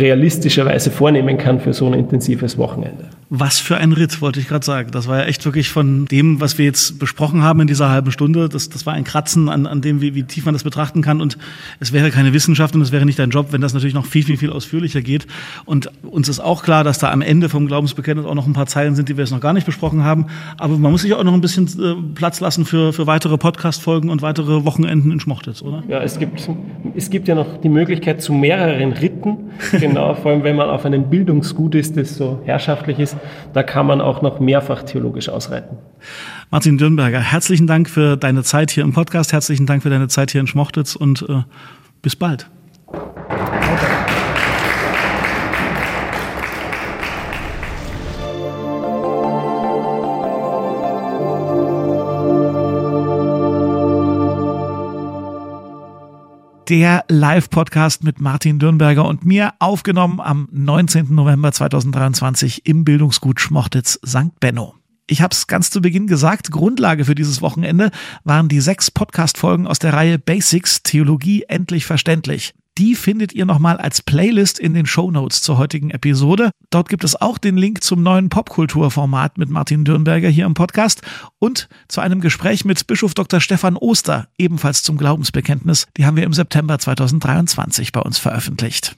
realistischerweise 0.00 0.90
vornehmen 0.90 1.38
kann 1.38 1.60
für 1.60 1.72
so 1.72 1.86
ein 1.86 1.94
intensives 1.94 2.58
Wochenende. 2.58 3.10
Was 3.32 3.60
für 3.60 3.76
ein 3.76 3.92
Ritt, 3.92 4.20
wollte 4.20 4.40
ich 4.40 4.48
gerade 4.48 4.66
sagen. 4.66 4.90
Das 4.90 5.06
war 5.06 5.18
ja 5.18 5.24
echt 5.24 5.44
wirklich 5.44 5.68
von 5.68 6.06
dem, 6.06 6.40
was 6.40 6.58
wir 6.58 6.64
jetzt 6.64 6.98
besprochen 6.98 7.44
haben 7.44 7.60
in 7.60 7.68
dieser 7.68 7.88
halben 7.88 8.10
Stunde, 8.10 8.48
das, 8.48 8.70
das 8.70 8.86
war 8.86 8.94
ein 8.94 9.04
Kratzen 9.04 9.48
an, 9.48 9.66
an 9.66 9.80
dem, 9.80 10.00
wie, 10.00 10.16
wie 10.16 10.24
tief 10.24 10.46
man 10.46 10.52
das 10.52 10.64
betrachten 10.64 11.00
kann. 11.00 11.20
Und 11.20 11.38
es 11.78 11.92
wäre 11.92 12.10
keine 12.10 12.32
Wissenschaft 12.32 12.74
und 12.74 12.82
es 12.82 12.90
wäre 12.90 13.06
nicht 13.06 13.20
dein 13.20 13.30
Job, 13.30 13.52
wenn 13.52 13.60
das 13.60 13.72
natürlich 13.72 13.94
noch 13.94 14.04
viel, 14.04 14.24
viel, 14.24 14.36
viel 14.36 14.50
ausführlicher 14.50 15.00
geht. 15.00 15.28
Und 15.64 15.92
uns 16.02 16.28
ist 16.28 16.40
auch 16.40 16.64
klar, 16.64 16.82
dass 16.82 16.98
da 16.98 17.12
am 17.12 17.22
Ende 17.22 17.48
vom 17.48 17.68
Glaubensbekenntnis 17.68 18.26
auch 18.26 18.34
noch 18.34 18.48
ein 18.48 18.52
paar 18.52 18.66
Zeilen 18.66 18.96
sind, 18.96 19.08
die 19.08 19.16
wir 19.16 19.22
jetzt 19.22 19.30
noch 19.30 19.40
gar 19.40 19.52
nicht 19.52 19.64
besprochen 19.64 20.02
haben. 20.02 20.26
Aber 20.58 20.76
man 20.76 20.90
muss 20.90 21.02
sich 21.02 21.14
auch 21.14 21.22
noch 21.22 21.34
ein 21.34 21.40
bisschen 21.40 21.68
äh, 21.68 22.16
Platz 22.16 22.40
lassen 22.40 22.64
für, 22.64 22.92
für 22.92 23.06
weitere 23.06 23.38
Podcast-Folgen 23.38 24.10
und 24.10 24.22
weitere 24.22 24.64
Wochenenden 24.64 25.12
in 25.12 25.20
Schmochtitz, 25.20 25.62
oder? 25.62 25.84
Ja, 25.86 26.02
es 26.02 26.18
gibt, 26.18 26.50
es 26.96 27.10
gibt 27.10 27.28
ja 27.28 27.36
noch 27.36 27.60
die 27.60 27.68
Möglichkeit 27.68 28.22
zu 28.22 28.32
mehreren 28.32 28.92
Ritten. 28.92 29.36
Genau, 29.80 30.14
vor 30.14 30.32
allem 30.32 30.42
wenn 30.42 30.56
man 30.56 30.68
auf 30.68 30.84
einem 30.84 31.08
Bildungsgut 31.08 31.74
ist, 31.74 31.96
das 31.96 32.16
so 32.16 32.40
herrschaftlich 32.44 32.98
ist 32.98 33.16
da 33.52 33.62
kann 33.62 33.86
man 33.86 34.00
auch 34.00 34.22
noch 34.22 34.40
mehrfach 34.40 34.82
theologisch 34.82 35.28
ausreiten. 35.28 35.78
Martin 36.50 36.78
Dürnberger, 36.78 37.20
herzlichen 37.20 37.66
Dank 37.66 37.88
für 37.88 38.16
deine 38.16 38.42
Zeit 38.42 38.70
hier 38.70 38.84
im 38.84 38.92
Podcast, 38.92 39.32
herzlichen 39.32 39.66
Dank 39.66 39.82
für 39.82 39.90
deine 39.90 40.08
Zeit 40.08 40.30
hier 40.30 40.40
in 40.40 40.46
Schmochtitz 40.46 40.96
und 40.96 41.26
äh, 41.28 41.42
bis 42.02 42.16
bald. 42.16 42.50
Der 56.70 57.04
Live-Podcast 57.08 58.04
mit 58.04 58.20
Martin 58.20 58.60
Dürnberger 58.60 59.04
und 59.04 59.24
mir, 59.24 59.54
aufgenommen 59.58 60.20
am 60.20 60.48
19. 60.52 61.12
November 61.12 61.50
2023 61.50 62.64
im 62.64 62.84
Bildungsgut 62.84 63.40
Schmochtitz 63.40 63.98
St. 64.06 64.38
Benno. 64.38 64.79
Ich 65.10 65.22
habe 65.22 65.34
es 65.34 65.48
ganz 65.48 65.70
zu 65.70 65.82
Beginn 65.82 66.06
gesagt, 66.06 66.52
Grundlage 66.52 67.04
für 67.04 67.16
dieses 67.16 67.42
Wochenende 67.42 67.90
waren 68.22 68.48
die 68.48 68.60
sechs 68.60 68.92
Podcast-Folgen 68.92 69.66
aus 69.66 69.80
der 69.80 69.92
Reihe 69.92 70.20
Basics 70.20 70.84
Theologie 70.84 71.42
endlich 71.48 71.84
verständlich. 71.84 72.54
Die 72.78 72.94
findet 72.94 73.32
ihr 73.32 73.44
nochmal 73.44 73.78
als 73.78 74.02
Playlist 74.02 74.60
in 74.60 74.72
den 74.72 74.86
Show 74.86 75.10
Notes 75.10 75.42
zur 75.42 75.58
heutigen 75.58 75.90
Episode. 75.90 76.52
Dort 76.70 76.88
gibt 76.88 77.02
es 77.02 77.20
auch 77.20 77.38
den 77.38 77.56
Link 77.56 77.82
zum 77.82 78.04
neuen 78.04 78.28
Popkulturformat 78.28 79.36
mit 79.36 79.50
Martin 79.50 79.84
Dürnberger 79.84 80.28
hier 80.28 80.46
im 80.46 80.54
Podcast 80.54 81.02
und 81.40 81.68
zu 81.88 82.00
einem 82.00 82.20
Gespräch 82.20 82.64
mit 82.64 82.86
Bischof 82.86 83.12
Dr. 83.12 83.40
Stefan 83.40 83.76
Oster, 83.76 84.28
ebenfalls 84.38 84.84
zum 84.84 84.96
Glaubensbekenntnis. 84.96 85.88
Die 85.96 86.06
haben 86.06 86.16
wir 86.16 86.24
im 86.24 86.32
September 86.32 86.78
2023 86.78 87.90
bei 87.90 88.00
uns 88.00 88.18
veröffentlicht. 88.18 88.96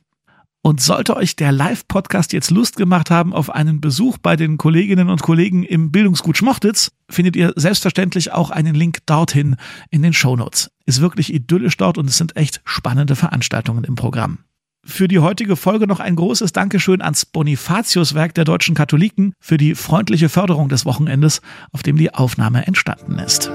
Und 0.64 0.80
sollte 0.80 1.16
euch 1.16 1.34
der 1.34 1.50
Live-Podcast 1.50 2.32
jetzt 2.32 2.52
Lust 2.52 2.76
gemacht 2.76 3.10
haben 3.10 3.32
auf 3.32 3.50
einen 3.50 3.80
Besuch 3.80 4.18
bei 4.18 4.36
den 4.36 4.58
Kolleginnen 4.58 5.10
und 5.10 5.20
Kollegen 5.20 5.64
im 5.64 5.90
Bildungsgut 5.90 6.36
Schmochtitz, 6.36 6.92
findet 7.10 7.34
ihr 7.34 7.52
selbstverständlich 7.56 8.30
auch 8.32 8.50
einen 8.50 8.76
Link 8.76 8.98
dorthin 9.06 9.56
in 9.90 10.02
den 10.02 10.12
Shownotes. 10.12 10.70
Ist 10.86 11.00
wirklich 11.00 11.34
idyllisch 11.34 11.76
dort 11.76 11.98
und 11.98 12.08
es 12.08 12.16
sind 12.16 12.36
echt 12.36 12.60
spannende 12.64 13.16
Veranstaltungen 13.16 13.82
im 13.82 13.96
Programm. 13.96 14.38
Für 14.84 15.08
die 15.08 15.18
heutige 15.18 15.56
Folge 15.56 15.88
noch 15.88 15.98
ein 15.98 16.14
großes 16.14 16.52
Dankeschön 16.52 17.02
ans 17.02 17.26
Bonifatiuswerk 17.26 18.34
der 18.34 18.44
deutschen 18.44 18.76
Katholiken 18.76 19.32
für 19.40 19.56
die 19.56 19.74
freundliche 19.74 20.28
Förderung 20.28 20.68
des 20.68 20.84
Wochenendes, 20.84 21.40
auf 21.72 21.82
dem 21.82 21.96
die 21.96 22.14
Aufnahme 22.14 22.66
entstanden 22.66 23.18
ist. 23.18 23.50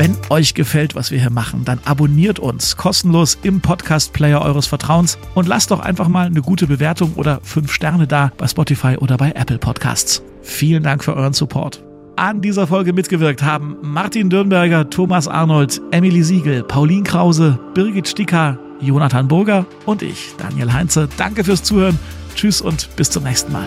Wenn 0.00 0.16
euch 0.30 0.54
gefällt, 0.54 0.94
was 0.94 1.10
wir 1.10 1.20
hier 1.20 1.28
machen, 1.28 1.66
dann 1.66 1.78
abonniert 1.84 2.38
uns 2.38 2.78
kostenlos 2.78 3.36
im 3.42 3.60
Podcast-Player 3.60 4.40
eures 4.40 4.66
Vertrauens 4.66 5.18
und 5.34 5.46
lasst 5.46 5.70
doch 5.72 5.80
einfach 5.80 6.08
mal 6.08 6.24
eine 6.24 6.40
gute 6.40 6.66
Bewertung 6.66 7.12
oder 7.16 7.40
fünf 7.42 7.70
Sterne 7.70 8.06
da 8.06 8.32
bei 8.38 8.48
Spotify 8.48 8.96
oder 8.96 9.18
bei 9.18 9.32
Apple 9.32 9.58
Podcasts. 9.58 10.22
Vielen 10.40 10.84
Dank 10.84 11.04
für 11.04 11.14
euren 11.14 11.34
Support. 11.34 11.84
An 12.16 12.40
dieser 12.40 12.66
Folge 12.66 12.94
mitgewirkt 12.94 13.42
haben 13.42 13.76
Martin 13.82 14.30
Dürnberger, 14.30 14.88
Thomas 14.88 15.28
Arnold, 15.28 15.82
Emily 15.90 16.22
Siegel, 16.22 16.62
Pauline 16.62 17.02
Krause, 17.02 17.58
Birgit 17.74 18.08
Sticker, 18.08 18.58
Jonathan 18.80 19.28
Burger 19.28 19.66
und 19.84 20.00
ich, 20.00 20.30
Daniel 20.38 20.72
Heinze. 20.72 21.10
Danke 21.18 21.44
fürs 21.44 21.62
Zuhören. 21.62 21.98
Tschüss 22.34 22.62
und 22.62 22.88
bis 22.96 23.10
zum 23.10 23.24
nächsten 23.24 23.52
Mal. 23.52 23.66